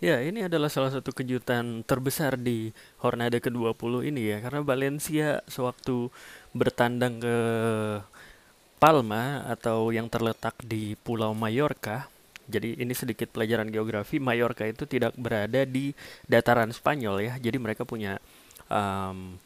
Ya, 0.03 0.19
ini 0.19 0.43
adalah 0.43 0.67
salah 0.67 0.91
satu 0.91 1.15
kejutan 1.15 1.87
terbesar 1.87 2.35
di 2.35 2.75
Hornada 2.99 3.39
ke-20 3.39 4.03
ini 4.03 4.35
ya, 4.35 4.37
karena 4.43 4.59
Valencia 4.67 5.39
sewaktu 5.47 6.11
bertandang 6.51 7.23
ke 7.23 7.37
Palma 8.81 9.47
atau 9.47 9.95
yang 9.95 10.11
terletak 10.11 10.59
di 10.59 10.99
Pulau 10.99 11.31
Mallorca. 11.31 12.11
Jadi 12.51 12.83
ini 12.83 12.91
sedikit 12.91 13.31
pelajaran 13.31 13.71
geografi. 13.71 14.19
Mallorca 14.19 14.67
itu 14.67 14.83
tidak 14.83 15.15
berada 15.15 15.63
di 15.63 15.95
dataran 16.27 16.75
Spanyol 16.75 17.31
ya. 17.31 17.33
Jadi 17.39 17.57
mereka 17.57 17.87
punya 17.87 18.19
um, 18.67 19.39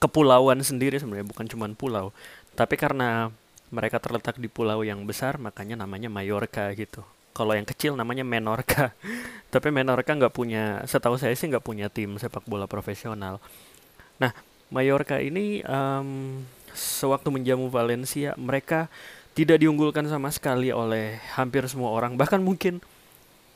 kepulauan 0.00 0.64
sendiri 0.64 0.96
sebenarnya 0.96 1.28
bukan 1.28 1.46
cuma 1.46 1.68
pulau. 1.76 2.16
Tapi 2.56 2.80
karena 2.80 3.28
mereka 3.70 4.02
terletak 4.02 4.40
di 4.40 4.50
pulau 4.50 4.82
yang 4.82 5.06
besar, 5.06 5.38
makanya 5.38 5.78
namanya 5.78 6.10
Mallorca 6.10 6.72
gitu. 6.74 7.04
Kalau 7.30 7.54
yang 7.54 7.68
kecil 7.68 7.94
namanya 7.94 8.26
Menorca. 8.26 8.90
Tapi 9.54 9.68
Menorca 9.70 10.10
nggak 10.10 10.34
punya, 10.34 10.82
setahu 10.88 11.14
saya 11.20 11.36
sih 11.38 11.46
nggak 11.46 11.62
punya 11.62 11.86
tim 11.86 12.18
sepak 12.18 12.42
bola 12.48 12.66
profesional. 12.66 13.38
Nah, 14.18 14.34
Mallorca 14.74 15.22
ini 15.22 15.62
um, 15.62 16.42
sewaktu 16.74 17.30
menjamu 17.30 17.70
Valencia, 17.70 18.34
mereka 18.34 18.90
tidak 19.44 19.64
diunggulkan 19.64 20.04
sama 20.04 20.28
sekali 20.28 20.68
oleh 20.68 21.16
hampir 21.32 21.64
semua 21.64 21.94
orang. 21.94 22.16
Bahkan 22.18 22.44
mungkin 22.44 22.84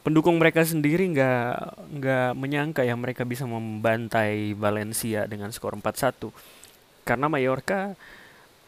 pendukung 0.05 0.37
mereka 0.37 0.61
sendiri 0.65 1.09
nggak 1.13 1.53
nggak 2.01 2.31
menyangka 2.37 2.85
ya 2.85 2.93
mereka 2.93 3.25
bisa 3.25 3.49
membantai 3.49 4.53
Valencia 4.57 5.29
dengan 5.29 5.53
skor 5.53 5.77
4-1. 5.77 6.33
Karena 7.05 7.29
Mallorca 7.29 7.93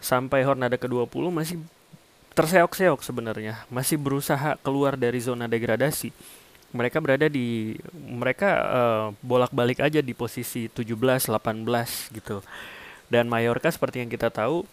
sampai 0.00 0.44
Hornada 0.44 0.76
ke-20 0.76 1.24
masih 1.32 1.56
terseok-seok 2.36 3.00
sebenarnya, 3.00 3.64
masih 3.72 3.96
berusaha 3.96 4.60
keluar 4.60 5.00
dari 5.00 5.16
zona 5.24 5.48
degradasi. 5.48 6.12
Mereka 6.76 7.00
berada 7.00 7.32
di 7.32 7.80
mereka 7.96 8.50
uh, 8.68 9.06
bolak-balik 9.24 9.80
aja 9.80 10.04
di 10.04 10.12
posisi 10.12 10.68
17, 10.68 11.32
18 11.32 11.32
gitu. 12.12 12.44
Dan 13.08 13.32
Mallorca 13.32 13.72
seperti 13.72 14.04
yang 14.04 14.12
kita 14.12 14.28
tahu 14.28 14.68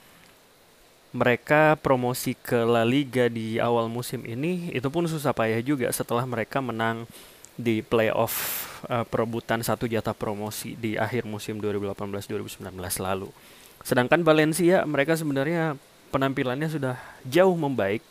mereka 1.13 1.77
promosi 1.77 2.33
ke 2.33 2.65
La 2.65 2.81
Liga 2.81 3.29
di 3.29 3.61
awal 3.61 3.85
musim 3.85 4.25
ini 4.25 4.73
itu 4.73 4.89
pun 4.89 5.05
susah 5.05 5.29
payah 5.29 5.61
juga 5.61 5.85
setelah 5.93 6.25
mereka 6.25 6.57
menang 6.57 7.05
di 7.53 7.85
playoff 7.85 8.65
uh, 8.89 9.05
perebutan 9.05 9.61
satu 9.61 9.85
jatah 9.85 10.17
promosi 10.17 10.73
di 10.73 10.97
akhir 10.97 11.29
musim 11.29 11.61
2018-2019 11.61 12.73
lalu. 12.97 13.29
Sedangkan 13.85 14.25
Valencia 14.25 14.81
mereka 14.89 15.13
sebenarnya 15.13 15.77
penampilannya 16.09 16.65
sudah 16.65 16.97
jauh 17.29 17.53
membaik 17.53 18.01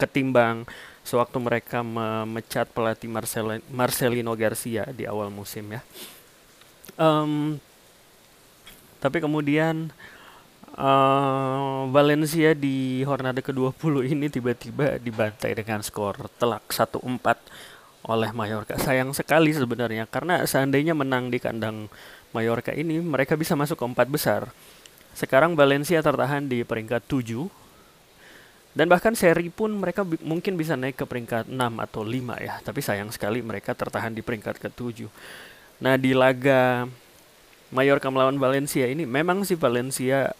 ketimbang 0.00 0.64
sewaktu 1.04 1.36
mereka 1.36 1.84
memecat 1.84 2.72
pelatih 2.72 3.12
Marcel 3.12 3.60
Marcelino 3.68 4.32
Garcia 4.32 4.88
di 4.88 5.04
awal 5.04 5.28
musim 5.28 5.76
ya. 5.76 5.84
Um, 6.96 7.60
tapi 9.02 9.18
kemudian 9.18 9.90
uh, 10.76 11.88
Valencia 11.90 12.56
di 12.56 13.02
Hornada 13.04 13.40
ke-20 13.40 14.12
ini 14.12 14.26
tiba-tiba 14.32 14.96
dibantai 14.96 15.52
dengan 15.56 15.80
skor 15.84 16.30
telak 16.40 16.64
1-4 16.68 17.00
oleh 18.08 18.30
Mallorca. 18.34 18.74
Sayang 18.78 19.14
sekali 19.14 19.54
sebenarnya 19.54 20.08
karena 20.10 20.42
seandainya 20.42 20.96
menang 20.96 21.30
di 21.30 21.38
kandang 21.38 21.86
Mallorca 22.34 22.74
ini 22.74 22.98
mereka 22.98 23.38
bisa 23.38 23.54
masuk 23.54 23.78
ke 23.78 23.84
empat 23.86 24.08
besar. 24.08 24.42
Sekarang 25.12 25.52
Valencia 25.52 26.00
tertahan 26.00 26.48
di 26.48 26.64
peringkat 26.64 27.04
7 27.04 27.46
dan 28.72 28.88
bahkan 28.88 29.12
seri 29.12 29.52
pun 29.52 29.68
mereka 29.68 30.00
bi 30.00 30.16
mungkin 30.24 30.56
bisa 30.56 30.72
naik 30.80 30.96
ke 30.96 31.04
peringkat 31.04 31.44
6 31.44 31.60
atau 31.60 32.00
5 32.00 32.40
ya, 32.40 32.56
tapi 32.64 32.80
sayang 32.80 33.12
sekali 33.12 33.44
mereka 33.44 33.76
tertahan 33.76 34.16
di 34.16 34.24
peringkat 34.24 34.56
ke-7. 34.56 35.12
Nah, 35.84 36.00
di 36.00 36.16
laga 36.16 36.88
Mallorca 37.68 38.08
melawan 38.08 38.40
Valencia 38.40 38.88
ini 38.88 39.04
memang 39.04 39.44
sih 39.44 39.60
Valencia 39.60 40.32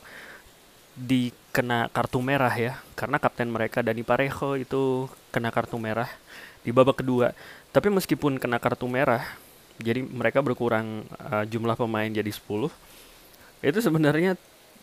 dikena 0.94 1.88
kartu 1.90 2.20
merah 2.20 2.52
ya, 2.52 2.78
karena 2.98 3.16
kapten 3.16 3.48
mereka 3.48 3.80
Dani 3.80 4.04
Parejo 4.04 4.56
itu 4.60 5.08
kena 5.32 5.48
kartu 5.48 5.80
merah 5.80 6.08
di 6.62 6.70
babak 6.70 7.00
kedua. 7.00 7.32
Tapi 7.72 7.88
meskipun 7.88 8.36
kena 8.36 8.60
kartu 8.60 8.84
merah, 8.84 9.24
jadi 9.80 10.04
mereka 10.04 10.44
berkurang 10.44 11.04
uh, 11.18 11.44
jumlah 11.48 11.74
pemain 11.74 12.08
jadi 12.08 12.28
10 12.28 12.70
itu 13.62 13.78
sebenarnya 13.78 14.34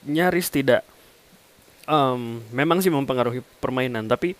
nyaris 0.08 0.48
tidak 0.48 0.82
um, 1.86 2.40
memang 2.56 2.80
sih 2.80 2.92
mempengaruhi 2.92 3.44
permainan 3.60 4.08
tapi 4.08 4.34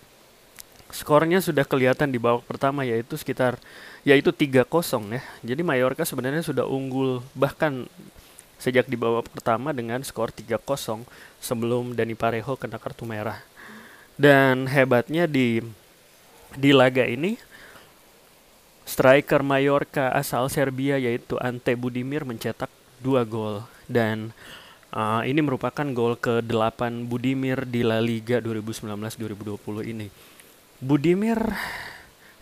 skornya 0.90 1.38
sudah 1.38 1.62
kelihatan 1.62 2.10
di 2.10 2.18
babak 2.18 2.42
pertama 2.48 2.82
yaitu 2.82 3.14
sekitar 3.14 3.60
yaitu 4.02 4.32
3-0 4.32 4.66
ya. 5.12 5.22
Jadi 5.44 5.60
Mallorca 5.62 6.02
sebenarnya 6.02 6.42
sudah 6.42 6.66
unggul 6.66 7.22
bahkan 7.36 7.86
sejak 8.58 8.90
di 8.90 8.96
babak 8.98 9.28
pertama 9.30 9.70
dengan 9.70 10.02
skor 10.02 10.34
3-0 10.34 11.06
sebelum 11.40 11.96
Dani 11.96 12.14
Parejo 12.14 12.54
kena 12.54 12.76
kartu 12.76 13.08
merah. 13.08 13.40
Dan 14.20 14.68
hebatnya 14.68 15.24
di 15.24 15.64
di 16.54 16.70
laga 16.76 17.06
ini 17.08 17.40
Striker 18.84 19.40
Mallorca 19.46 20.10
asal 20.10 20.50
Serbia 20.50 20.98
yaitu 20.98 21.38
Ante 21.38 21.78
Budimir 21.78 22.26
mencetak 22.26 22.68
dua 23.00 23.22
gol 23.22 23.64
dan 23.86 24.34
uh, 24.90 25.22
ini 25.22 25.40
merupakan 25.40 25.86
gol 25.94 26.18
ke-8 26.18 27.06
Budimir 27.06 27.64
di 27.64 27.86
La 27.86 28.02
Liga 28.02 28.42
2019-2020 28.42 29.94
ini. 29.94 30.10
Budimir 30.82 31.38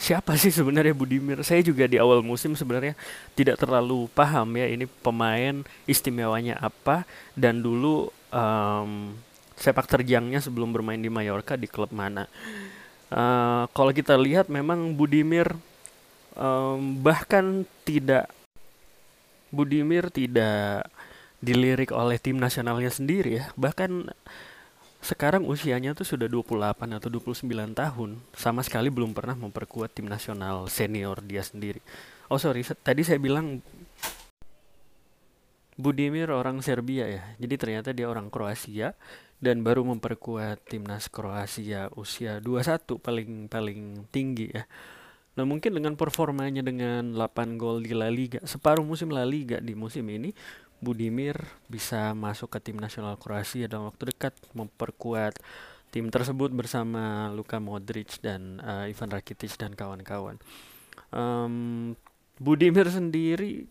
siapa 0.01 0.39
sih 0.41 0.49
sebenarnya 0.49 0.97
Budimir? 0.97 1.45
Saya 1.45 1.61
juga 1.61 1.85
di 1.85 2.01
awal 2.01 2.25
musim 2.25 2.57
sebenarnya 2.57 2.97
tidak 3.37 3.61
terlalu 3.61 4.09
paham 4.17 4.49
ya 4.57 4.67
ini 4.73 4.89
pemain 5.05 5.63
istimewanya 5.85 6.57
apa 6.59 7.05
dan 7.37 7.61
dulu 7.61 8.09
um, 8.33 9.15
sepak 9.59 9.91
terjangnya 9.91 10.39
sebelum 10.39 10.71
bermain 10.71 11.01
di 11.01 11.11
Mallorca 11.11 11.59
di 11.59 11.67
klub 11.67 11.91
mana. 11.91 12.31
Uh, 13.09 13.65
kalau 13.73 13.91
kita 13.91 14.15
lihat 14.21 14.53
memang 14.53 14.93
Budimir 14.93 15.57
um, 16.37 17.01
bahkan 17.01 17.65
tidak 17.83 18.29
Budimir 19.49 20.13
tidak 20.13 20.93
dilirik 21.41 21.89
oleh 21.95 22.21
tim 22.21 22.37
nasionalnya 22.37 22.93
sendiri 22.93 23.41
ya. 23.41 23.45
Bahkan 23.57 24.13
sekarang 24.99 25.47
usianya 25.47 25.95
tuh 25.95 26.05
sudah 26.05 26.27
28 26.29 26.99
atau 26.99 27.09
29 27.09 27.49
tahun. 27.73 28.11
Sama 28.37 28.61
sekali 28.61 28.93
belum 28.93 29.17
pernah 29.17 29.39
memperkuat 29.39 29.97
tim 29.97 30.05
nasional 30.05 30.69
senior 30.69 31.25
dia 31.25 31.41
sendiri. 31.41 31.81
Oh 32.29 32.37
sorry 32.37 32.61
tadi 32.85 33.07
saya 33.09 33.17
bilang 33.17 33.65
Budimir 35.79 36.35
orang 36.35 36.59
Serbia 36.59 37.07
ya. 37.07 37.23
Jadi 37.39 37.55
ternyata 37.55 37.95
dia 37.95 38.11
orang 38.11 38.35
Kroasia 38.35 38.99
dan 39.39 39.63
baru 39.63 39.87
memperkuat 39.87 40.67
timnas 40.67 41.07
Kroasia 41.07 41.87
usia 41.95 42.43
21 42.43 42.99
paling 42.99 43.47
paling 43.47 44.11
tinggi 44.11 44.51
ya. 44.51 44.67
Nah, 45.39 45.47
mungkin 45.47 45.79
dengan 45.79 45.95
performanya 45.95 46.67
dengan 46.67 47.15
8 47.15 47.63
gol 47.63 47.87
di 47.87 47.95
La 47.95 48.11
Liga, 48.11 48.43
separuh 48.43 48.83
musim 48.83 49.15
La 49.15 49.23
Liga 49.23 49.63
di 49.63 49.79
musim 49.79 50.03
ini, 50.11 50.35
Budimir 50.83 51.39
bisa 51.71 52.11
masuk 52.11 52.55
ke 52.55 52.59
tim 52.59 52.75
nasional 52.75 53.15
Kroasia 53.15 53.71
dalam 53.71 53.87
waktu 53.87 54.11
dekat 54.11 54.35
memperkuat 54.59 55.39
tim 55.95 56.11
tersebut 56.11 56.51
bersama 56.51 57.31
Luka 57.31 57.63
Modric 57.63 58.19
dan 58.19 58.59
uh, 58.67 58.91
Ivan 58.91 59.15
Rakitic 59.15 59.55
dan 59.55 59.79
kawan-kawan. 59.79 60.43
Um, 61.15 61.95
Budimir 62.43 62.91
sendiri 62.91 63.71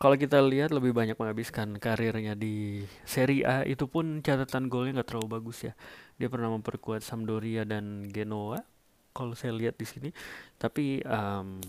kalau 0.00 0.16
kita 0.16 0.40
lihat 0.40 0.72
lebih 0.72 0.96
banyak 0.96 1.12
menghabiskan 1.20 1.76
karirnya 1.76 2.32
di 2.32 2.88
Serie 3.04 3.44
A 3.44 3.68
itu 3.68 3.84
pun 3.84 4.24
catatan 4.24 4.72
golnya 4.72 4.96
nggak 4.96 5.12
terlalu 5.12 5.28
bagus 5.36 5.68
ya. 5.68 5.76
Dia 6.16 6.32
pernah 6.32 6.48
memperkuat 6.56 7.04
Sampdoria 7.04 7.68
dan 7.68 8.08
Genoa 8.08 8.64
kalau 9.12 9.36
saya 9.36 9.52
lihat 9.52 9.76
di 9.76 9.84
sini. 9.84 10.08
Tapi 10.56 11.04
um, 11.04 11.60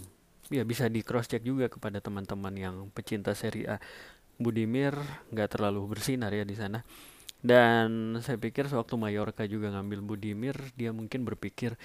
ya 0.47 0.63
bisa 0.63 0.87
di 0.87 1.03
cross 1.03 1.27
check 1.27 1.43
juga 1.43 1.67
kepada 1.67 1.99
teman-teman 1.99 2.55
yang 2.55 2.75
pecinta 2.95 3.35
Serie 3.35 3.67
A. 3.67 3.77
Budimir 4.39 4.95
nggak 5.35 5.59
terlalu 5.59 5.91
bersinar 5.91 6.31
ya 6.31 6.47
di 6.47 6.55
sana. 6.55 6.79
Dan 7.43 8.15
saya 8.23 8.39
pikir 8.39 8.71
sewaktu 8.71 8.95
Mallorca 8.95 9.43
juga 9.43 9.75
ngambil 9.75 9.99
Budimir, 10.07 10.55
dia 10.79 10.95
mungkin 10.95 11.27
berpikir 11.27 11.75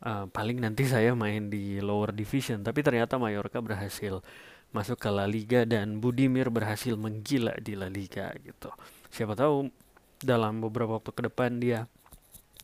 uh, 0.00 0.32
paling 0.32 0.64
nanti 0.64 0.88
saya 0.88 1.12
main 1.12 1.52
di 1.52 1.76
lower 1.84 2.16
division. 2.16 2.64
Tapi 2.64 2.80
ternyata 2.80 3.20
Mallorca 3.20 3.60
berhasil 3.60 4.24
masuk 4.70 5.00
ke 5.00 5.08
La 5.08 5.24
Liga 5.24 5.64
dan 5.64 5.98
Budimir 5.98 6.52
berhasil 6.52 6.92
menggila 6.94 7.56
di 7.58 7.72
La 7.72 7.88
Liga 7.88 8.32
gitu. 8.44 8.68
Siapa 9.08 9.32
tahu 9.32 9.72
dalam 10.20 10.60
beberapa 10.60 10.98
waktu 10.98 11.10
ke 11.14 11.22
depan 11.30 11.62
dia 11.62 11.88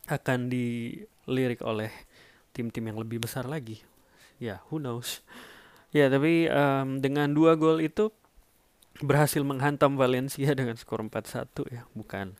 akan 0.05 0.51
dilirik 0.51 1.65
oleh 1.65 1.89
tim-tim 2.53 2.85
yang 2.93 3.01
lebih 3.01 3.25
besar 3.25 3.49
lagi. 3.49 3.81
Ya, 4.37 4.61
who 4.69 4.77
knows. 4.77 5.25
Ya, 5.95 6.11
tapi 6.11 6.51
um, 6.51 6.99
dengan 6.99 7.31
dua 7.31 7.55
gol 7.55 7.81
itu 7.81 8.11
berhasil 8.99 9.43
menghantam 9.43 9.99
Valencia 9.99 10.51
dengan 10.55 10.75
skor 10.79 11.03
4-1 11.03 11.51
ya, 11.67 11.83
bukan 11.91 12.35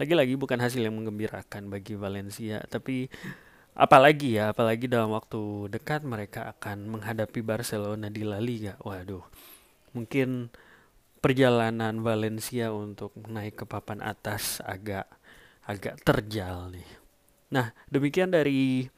lagi-lagi 0.00 0.32
bukan 0.40 0.56
hasil 0.56 0.80
yang 0.80 0.96
menggembirakan 0.96 1.68
bagi 1.68 1.92
Valencia, 1.92 2.64
tapi 2.72 3.12
apalagi 3.74 4.38
ya 4.38 4.52
apalagi 4.52 4.90
dalam 4.90 5.14
waktu 5.14 5.70
dekat 5.70 6.02
mereka 6.02 6.50
akan 6.56 6.98
menghadapi 6.98 7.40
Barcelona 7.42 8.10
di 8.10 8.22
La 8.26 8.42
Liga. 8.42 8.76
Waduh 8.82 9.22
mungkin 9.94 10.50
perjalanan 11.20 12.00
Valencia 12.00 12.72
untuk 12.72 13.12
naik 13.28 13.62
ke 13.62 13.64
papan 13.68 14.00
atas 14.00 14.62
agak 14.64 15.06
agak 15.66 16.00
terjal 16.02 16.72
nih. 16.72 16.88
Nah 17.52 17.74
demikian 17.92 18.32
dari 18.32 18.88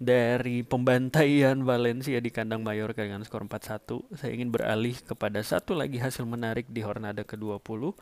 dari 0.00 0.64
pembantaian 0.64 1.60
Valencia 1.60 2.16
di 2.24 2.32
kandang 2.32 2.64
Mallorca 2.64 3.04
dengan 3.04 3.20
skor 3.20 3.44
4-1 3.44 4.16
saya 4.16 4.32
ingin 4.32 4.48
beralih 4.48 4.96
kepada 5.04 5.44
satu 5.44 5.76
lagi 5.76 6.00
hasil 6.00 6.24
menarik 6.24 6.64
di 6.72 6.80
Hornada 6.80 7.20
ke-20 7.20 7.92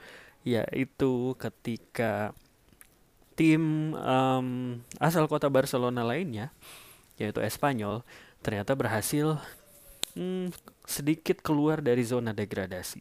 yaitu 0.47 1.35
ketika 1.35 2.31
tim 3.39 3.95
um, 3.95 4.49
asal 4.99 5.31
kota 5.31 5.47
Barcelona 5.47 6.03
lainnya, 6.03 6.51
yaitu 7.15 7.39
Espanyol, 7.39 8.03
ternyata 8.43 8.75
berhasil 8.75 9.39
hmm, 10.19 10.51
sedikit 10.83 11.39
keluar 11.39 11.79
dari 11.79 12.03
zona 12.03 12.35
degradasi. 12.35 12.99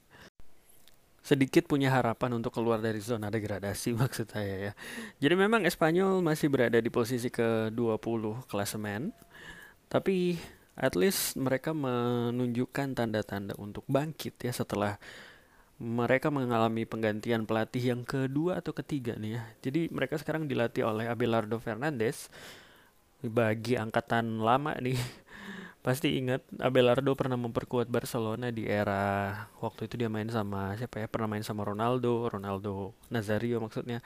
Sedikit 1.26 1.66
punya 1.68 1.92
harapan 1.92 2.38
untuk 2.38 2.56
keluar 2.56 2.80
dari 2.80 3.02
zona 3.02 3.34
degradasi 3.34 3.92
maksud 4.02 4.30
saya 4.30 4.56
ya. 4.70 4.74
Jadi 5.18 5.34
memang 5.34 5.66
Espanyol 5.66 6.22
masih 6.22 6.54
berada 6.54 6.78
di 6.78 6.94
posisi 6.94 7.34
ke-20 7.34 8.46
klasemen, 8.46 9.10
tapi 9.90 10.38
at 10.78 10.94
least 10.94 11.34
mereka 11.34 11.74
menunjukkan 11.74 12.94
tanda-tanda 12.94 13.58
untuk 13.58 13.82
bangkit 13.90 14.38
ya 14.46 14.54
setelah 14.54 15.02
mereka 15.78 16.34
mengalami 16.34 16.90
penggantian 16.90 17.46
pelatih 17.46 17.94
yang 17.94 18.02
kedua 18.02 18.66
atau 18.66 18.74
ketiga 18.74 19.14
nih 19.14 19.38
ya. 19.38 19.42
Jadi 19.70 19.82
mereka 19.94 20.18
sekarang 20.18 20.50
dilatih 20.50 20.90
oleh 20.90 21.06
Abelardo 21.06 21.62
Fernandes. 21.62 22.34
Bagi 23.18 23.78
angkatan 23.78 24.42
lama 24.42 24.78
nih, 24.78 24.98
pasti 25.86 26.18
ingat 26.18 26.46
Abelardo 26.58 27.14
pernah 27.14 27.38
memperkuat 27.38 27.90
Barcelona 27.90 28.50
di 28.54 28.66
era 28.66 29.34
waktu 29.62 29.90
itu 29.90 30.02
dia 30.02 30.10
main 30.10 30.30
sama 30.34 30.74
siapa 30.78 31.02
ya? 31.02 31.08
Pernah 31.10 31.30
main 31.30 31.46
sama 31.46 31.62
Ronaldo, 31.62 32.26
Ronaldo 32.26 32.98
Nazario 33.14 33.62
maksudnya. 33.62 34.02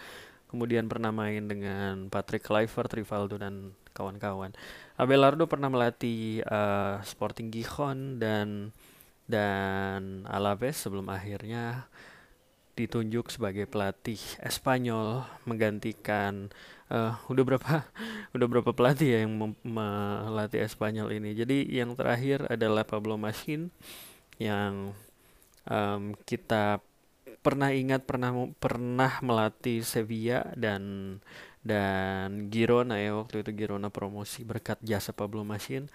Kemudian 0.51 0.91
pernah 0.91 1.15
main 1.15 1.47
dengan 1.47 2.11
Patrick 2.11 2.43
Kluivert, 2.43 2.91
Rivaldo 2.91 3.39
dan 3.39 3.71
kawan-kawan. 3.95 4.51
Abelardo 4.99 5.47
pernah 5.47 5.71
melatih 5.71 6.43
uh, 6.43 6.99
Sporting 7.07 7.47
Gijon 7.47 8.19
dan 8.19 8.75
dan 9.31 10.27
Alaves 10.27 10.83
sebelum 10.83 11.07
akhirnya 11.07 11.87
ditunjuk 12.75 13.31
sebagai 13.31 13.67
pelatih 13.67 14.19
Espanyol 14.43 15.23
menggantikan 15.47 16.51
uh, 16.91 17.15
udah 17.31 17.43
berapa 17.47 17.87
udah 18.35 18.47
berapa 18.47 18.71
pelatih 18.75 19.07
ya 19.07 19.19
yang 19.23 19.55
melatih 19.63 20.67
Espanyol 20.67 21.15
ini. 21.15 21.31
Jadi 21.31 21.67
yang 21.71 21.95
terakhir 21.95 22.47
adalah 22.51 22.83
Pablo 22.83 23.15
Masin 23.15 23.71
yang 24.41 24.95
um, 25.67 26.15
kita 26.27 26.83
pernah 27.41 27.73
ingat 27.73 28.05
pernah 28.05 28.33
pernah 28.61 29.17
melatih 29.25 29.81
Sevilla 29.81 30.45
dan 30.53 31.17
dan 31.61 32.49
Girona 32.49 32.97
ya 32.97 33.17
waktu 33.17 33.45
itu 33.45 33.53
Girona 33.53 33.93
promosi 33.93 34.41
berkat 34.41 34.81
jasa 34.81 35.13
Pablo 35.13 35.45
Masin 35.45 35.89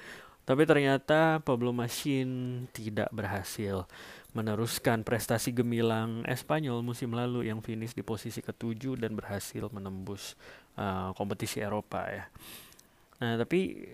tapi 0.47 0.63
ternyata 0.63 1.43
Pablo 1.43 1.75
Machin 1.75 2.65
tidak 2.71 3.11
berhasil 3.11 3.83
meneruskan 4.31 5.03
prestasi 5.03 5.51
gemilang 5.51 6.23
Espanyol 6.29 6.87
musim 6.87 7.11
lalu 7.17 7.51
yang 7.51 7.59
finish 7.65 7.97
di 7.97 8.07
posisi 8.07 8.45
ketujuh 8.45 8.95
dan 8.95 9.19
berhasil 9.19 9.67
menembus 9.75 10.39
uh, 10.79 11.11
kompetisi 11.19 11.59
Eropa 11.59 12.07
ya. 12.07 12.25
Nah, 13.19 13.41
tapi 13.43 13.91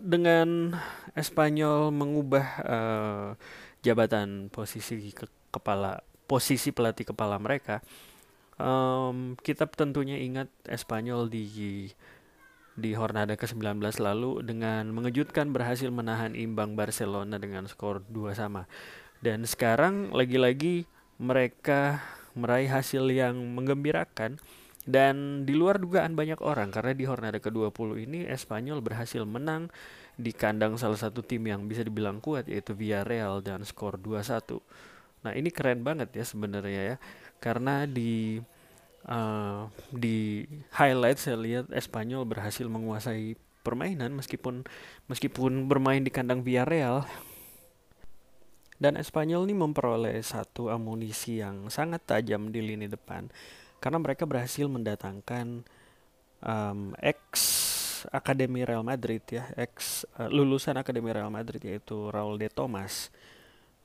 dengan 0.00 0.72
Espanyol 1.12 1.92
mengubah 1.92 2.46
uh, 2.62 3.28
jabatan 3.82 4.48
posisi 4.48 5.12
ke 5.12 5.28
kepala 5.50 6.00
posisi 6.24 6.70
pelatih 6.70 7.12
kepala 7.12 7.36
mereka, 7.36 7.82
um, 8.58 9.34
kita 9.40 9.66
tentunya 9.70 10.18
ingat 10.18 10.48
Espanyol 10.66 11.26
di 11.26 11.90
di 12.76 12.92
Hornada 12.92 13.34
ke-19 13.34 13.80
lalu 13.98 14.44
dengan 14.44 14.92
mengejutkan 14.92 15.50
berhasil 15.50 15.88
menahan 15.88 16.36
imbang 16.36 16.76
Barcelona 16.76 17.40
dengan 17.40 17.64
skor 17.64 18.04
2 18.12 18.36
sama. 18.36 18.68
Dan 19.24 19.48
sekarang 19.48 20.12
lagi-lagi 20.12 20.84
mereka 21.16 22.04
meraih 22.36 22.68
hasil 22.68 23.08
yang 23.08 23.40
menggembirakan 23.56 24.36
dan 24.86 25.42
di 25.42 25.56
luar 25.56 25.82
dugaan 25.82 26.14
banyak 26.14 26.38
orang 26.44 26.70
karena 26.70 26.94
di 26.94 27.04
Hornada 27.08 27.42
ke-20 27.42 28.06
ini 28.06 28.20
Espanyol 28.28 28.78
berhasil 28.84 29.26
menang 29.26 29.66
di 30.14 30.30
kandang 30.30 30.78
salah 30.78 31.00
satu 31.00 31.26
tim 31.26 31.42
yang 31.48 31.66
bisa 31.66 31.82
dibilang 31.82 32.22
kuat 32.22 32.46
yaitu 32.46 32.76
Villarreal 32.76 33.42
dan 33.42 33.66
skor 33.66 33.98
2-1. 33.98 34.62
Nah, 35.26 35.32
ini 35.34 35.50
keren 35.50 35.82
banget 35.82 36.14
ya 36.14 36.22
sebenarnya 36.22 36.94
ya. 36.94 36.96
Karena 37.42 37.82
di 37.82 38.38
uh, 39.06 39.70
di 39.94 40.46
highlight 40.74 41.18
saya 41.18 41.38
lihat 41.38 41.66
Espanyol 41.72 42.26
berhasil 42.26 42.66
menguasai 42.66 43.38
permainan 43.66 44.14
meskipun 44.14 44.62
meskipun 45.10 45.66
bermain 45.66 46.02
di 46.02 46.12
kandang 46.12 46.42
Villarreal. 46.46 47.06
Dan 48.76 49.00
Espanyol 49.00 49.48
ini 49.48 49.56
memperoleh 49.56 50.20
satu 50.20 50.68
amunisi 50.68 51.40
yang 51.40 51.72
sangat 51.72 52.04
tajam 52.04 52.52
di 52.52 52.60
lini 52.60 52.84
depan 52.84 53.24
karena 53.80 53.96
mereka 53.96 54.28
berhasil 54.28 54.68
mendatangkan 54.68 55.64
um, 56.44 56.92
ex 57.00 57.64
Akademi 58.12 58.62
Real 58.62 58.84
Madrid 58.84 59.24
ya, 59.26 59.48
ex 59.56 60.04
uh, 60.20 60.28
lulusan 60.28 60.76
Akademi 60.76 61.08
Real 61.08 61.32
Madrid 61.32 61.64
yaitu 61.64 62.12
Raul 62.12 62.36
de 62.36 62.52
Thomas 62.52 63.08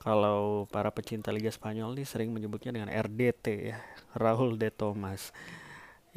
kalau 0.01 0.65
para 0.73 0.89
pecinta 0.89 1.29
Liga 1.29 1.53
Spanyol 1.53 1.93
nih 1.93 2.09
sering 2.09 2.33
menyebutnya 2.33 2.73
dengan 2.73 2.89
RDT 2.89 3.45
ya, 3.69 3.77
Raul 4.17 4.57
de 4.57 4.73
Thomas. 4.73 5.29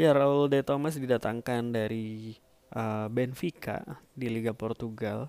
Ya, 0.00 0.16
Raul 0.16 0.48
de 0.48 0.64
Thomas 0.64 0.96
didatangkan 0.96 1.68
dari 1.68 2.32
uh, 2.72 3.12
Benfica 3.12 3.84
di 4.16 4.32
Liga 4.32 4.56
Portugal 4.56 5.28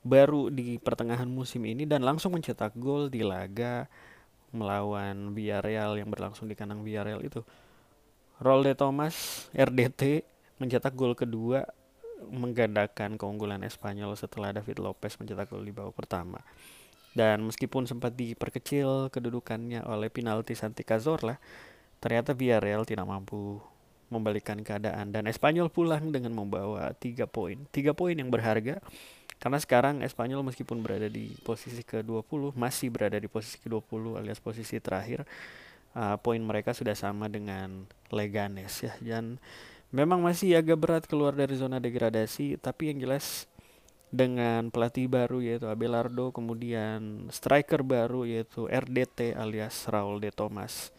baru 0.00 0.48
di 0.48 0.80
pertengahan 0.80 1.28
musim 1.28 1.68
ini 1.68 1.84
dan 1.84 2.00
langsung 2.00 2.32
mencetak 2.32 2.72
gol 2.80 3.12
di 3.12 3.20
laga 3.20 3.90
melawan 4.54 5.36
Villarreal 5.36 6.00
yang 6.00 6.08
berlangsung 6.08 6.48
di 6.48 6.56
kandang 6.56 6.80
Villarreal 6.80 7.20
itu. 7.20 7.44
Raul 8.40 8.64
de 8.64 8.72
Thomas 8.72 9.48
RDT 9.52 10.24
mencetak 10.56 10.96
gol 10.96 11.12
kedua 11.12 11.68
menggandakan 12.32 13.20
keunggulan 13.20 13.60
Espanyol 13.68 14.16
setelah 14.16 14.56
David 14.56 14.80
Lopez 14.80 15.20
mencetak 15.20 15.52
gol 15.52 15.60
di 15.60 15.76
babak 15.76 15.92
pertama. 15.92 16.40
Dan 17.16 17.48
meskipun 17.48 17.88
sempat 17.88 18.12
diperkecil 18.12 19.08
kedudukannya 19.08 19.80
oleh 19.88 20.12
penalti 20.12 20.52
Santi 20.52 20.84
Cazorla 20.84 21.40
ternyata 21.96 22.36
Villarreal 22.36 22.84
tidak 22.84 23.08
mampu 23.08 23.56
membalikkan 24.12 24.60
keadaan. 24.62 25.10
Dan 25.10 25.26
Espanyol 25.26 25.72
pulang 25.72 26.12
dengan 26.12 26.36
membawa 26.36 26.92
tiga 26.94 27.24
poin. 27.26 27.66
Tiga 27.72 27.96
poin 27.96 28.14
yang 28.14 28.28
berharga 28.28 28.78
karena 29.36 29.58
sekarang 29.60 30.00
Espanyol 30.00 30.44
meskipun 30.44 30.80
berada 30.80 31.08
di 31.08 31.32
posisi 31.44 31.84
ke-20 31.84 32.56
masih 32.56 32.88
berada 32.88 33.16
di 33.20 33.28
posisi 33.28 33.60
ke-20 33.60 34.16
alias 34.16 34.40
posisi 34.40 34.80
terakhir 34.80 35.28
uh, 35.92 36.16
poin 36.20 36.40
mereka 36.40 36.72
sudah 36.72 36.96
sama 36.96 37.28
dengan 37.28 37.84
Leganes 38.12 38.84
ya. 38.84 38.92
Dan 39.00 39.40
memang 39.92 40.24
masih 40.24 40.56
agak 40.56 40.78
berat 40.78 41.04
keluar 41.08 41.36
dari 41.36 41.56
zona 41.56 41.80
degradasi 41.80 42.60
tapi 42.60 42.92
yang 42.92 43.08
jelas 43.08 43.48
dengan 44.10 44.70
pelatih 44.70 45.10
baru 45.10 45.42
yaitu 45.42 45.66
Abelardo 45.66 46.30
kemudian 46.30 47.26
striker 47.34 47.82
baru 47.82 48.22
yaitu 48.22 48.70
RDT 48.70 49.34
alias 49.34 49.90
Raul 49.90 50.22
de 50.22 50.30
Thomas 50.30 50.94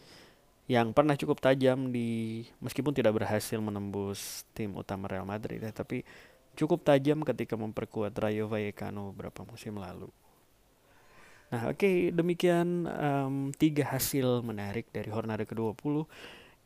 yang 0.68 0.92
pernah 0.92 1.16
cukup 1.16 1.40
tajam 1.40 1.88
di 1.88 2.44
meskipun 2.60 2.92
tidak 2.92 3.16
berhasil 3.16 3.56
menembus 3.56 4.44
tim 4.52 4.76
utama 4.76 5.08
Real 5.08 5.24
Madrid 5.24 5.64
ya, 5.64 5.72
tapi 5.72 6.04
cukup 6.52 6.84
tajam 6.84 7.24
ketika 7.24 7.56
memperkuat 7.56 8.12
Rayo 8.12 8.52
Vallecano 8.52 9.16
beberapa 9.16 9.48
musim 9.48 9.80
lalu. 9.80 10.12
Nah, 11.48 11.72
oke, 11.72 11.80
okay, 11.80 12.12
demikian 12.12 12.84
um, 12.84 13.48
tiga 13.56 13.88
hasil 13.96 14.44
menarik 14.44 14.92
dari 14.92 15.08
Hornada 15.08 15.48
ke-20. 15.48 16.04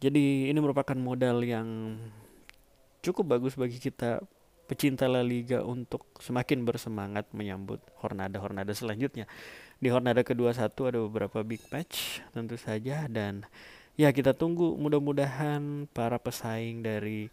Jadi, 0.02 0.50
ini 0.50 0.58
merupakan 0.58 0.98
modal 0.98 1.46
yang 1.46 1.94
cukup 2.98 3.38
bagus 3.38 3.54
bagi 3.54 3.78
kita 3.78 4.18
pecinta 4.72 5.04
La 5.04 5.20
Liga 5.20 5.60
untuk 5.60 6.08
semakin 6.16 6.64
bersemangat 6.64 7.28
menyambut 7.36 7.84
Hornada-Hornada 8.00 8.72
selanjutnya. 8.72 9.28
Di 9.76 9.92
Hornada 9.92 10.24
ke-21 10.24 10.72
ada 10.88 10.98
beberapa 11.04 11.44
big 11.44 11.60
match 11.68 12.24
tentu 12.32 12.56
saja 12.56 13.04
dan 13.12 13.44
ya 14.00 14.08
kita 14.16 14.32
tunggu 14.32 14.72
mudah-mudahan 14.80 15.84
para 15.92 16.16
pesaing 16.16 16.80
dari 16.80 17.28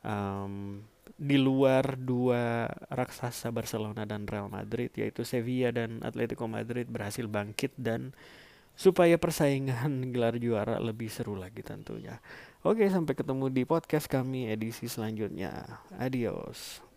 um, 0.00 0.80
di 1.20 1.36
luar 1.36 2.00
dua 2.00 2.64
raksasa 2.88 3.52
Barcelona 3.52 4.08
dan 4.08 4.24
Real 4.24 4.48
Madrid 4.48 4.88
yaitu 4.96 5.20
Sevilla 5.28 5.68
dan 5.68 6.00
Atletico 6.00 6.48
Madrid 6.48 6.88
berhasil 6.88 7.28
bangkit 7.28 7.76
dan 7.76 8.16
supaya 8.72 9.20
persaingan 9.20 10.00
gelar 10.16 10.40
juara 10.40 10.80
lebih 10.80 11.12
seru 11.12 11.36
lagi 11.36 11.60
tentunya. 11.60 12.16
Oke, 12.60 12.84
sampai 12.92 13.16
ketemu 13.16 13.48
di 13.48 13.64
podcast 13.64 14.04
kami 14.04 14.52
edisi 14.52 14.84
selanjutnya. 14.84 15.80
Adios. 15.96 16.89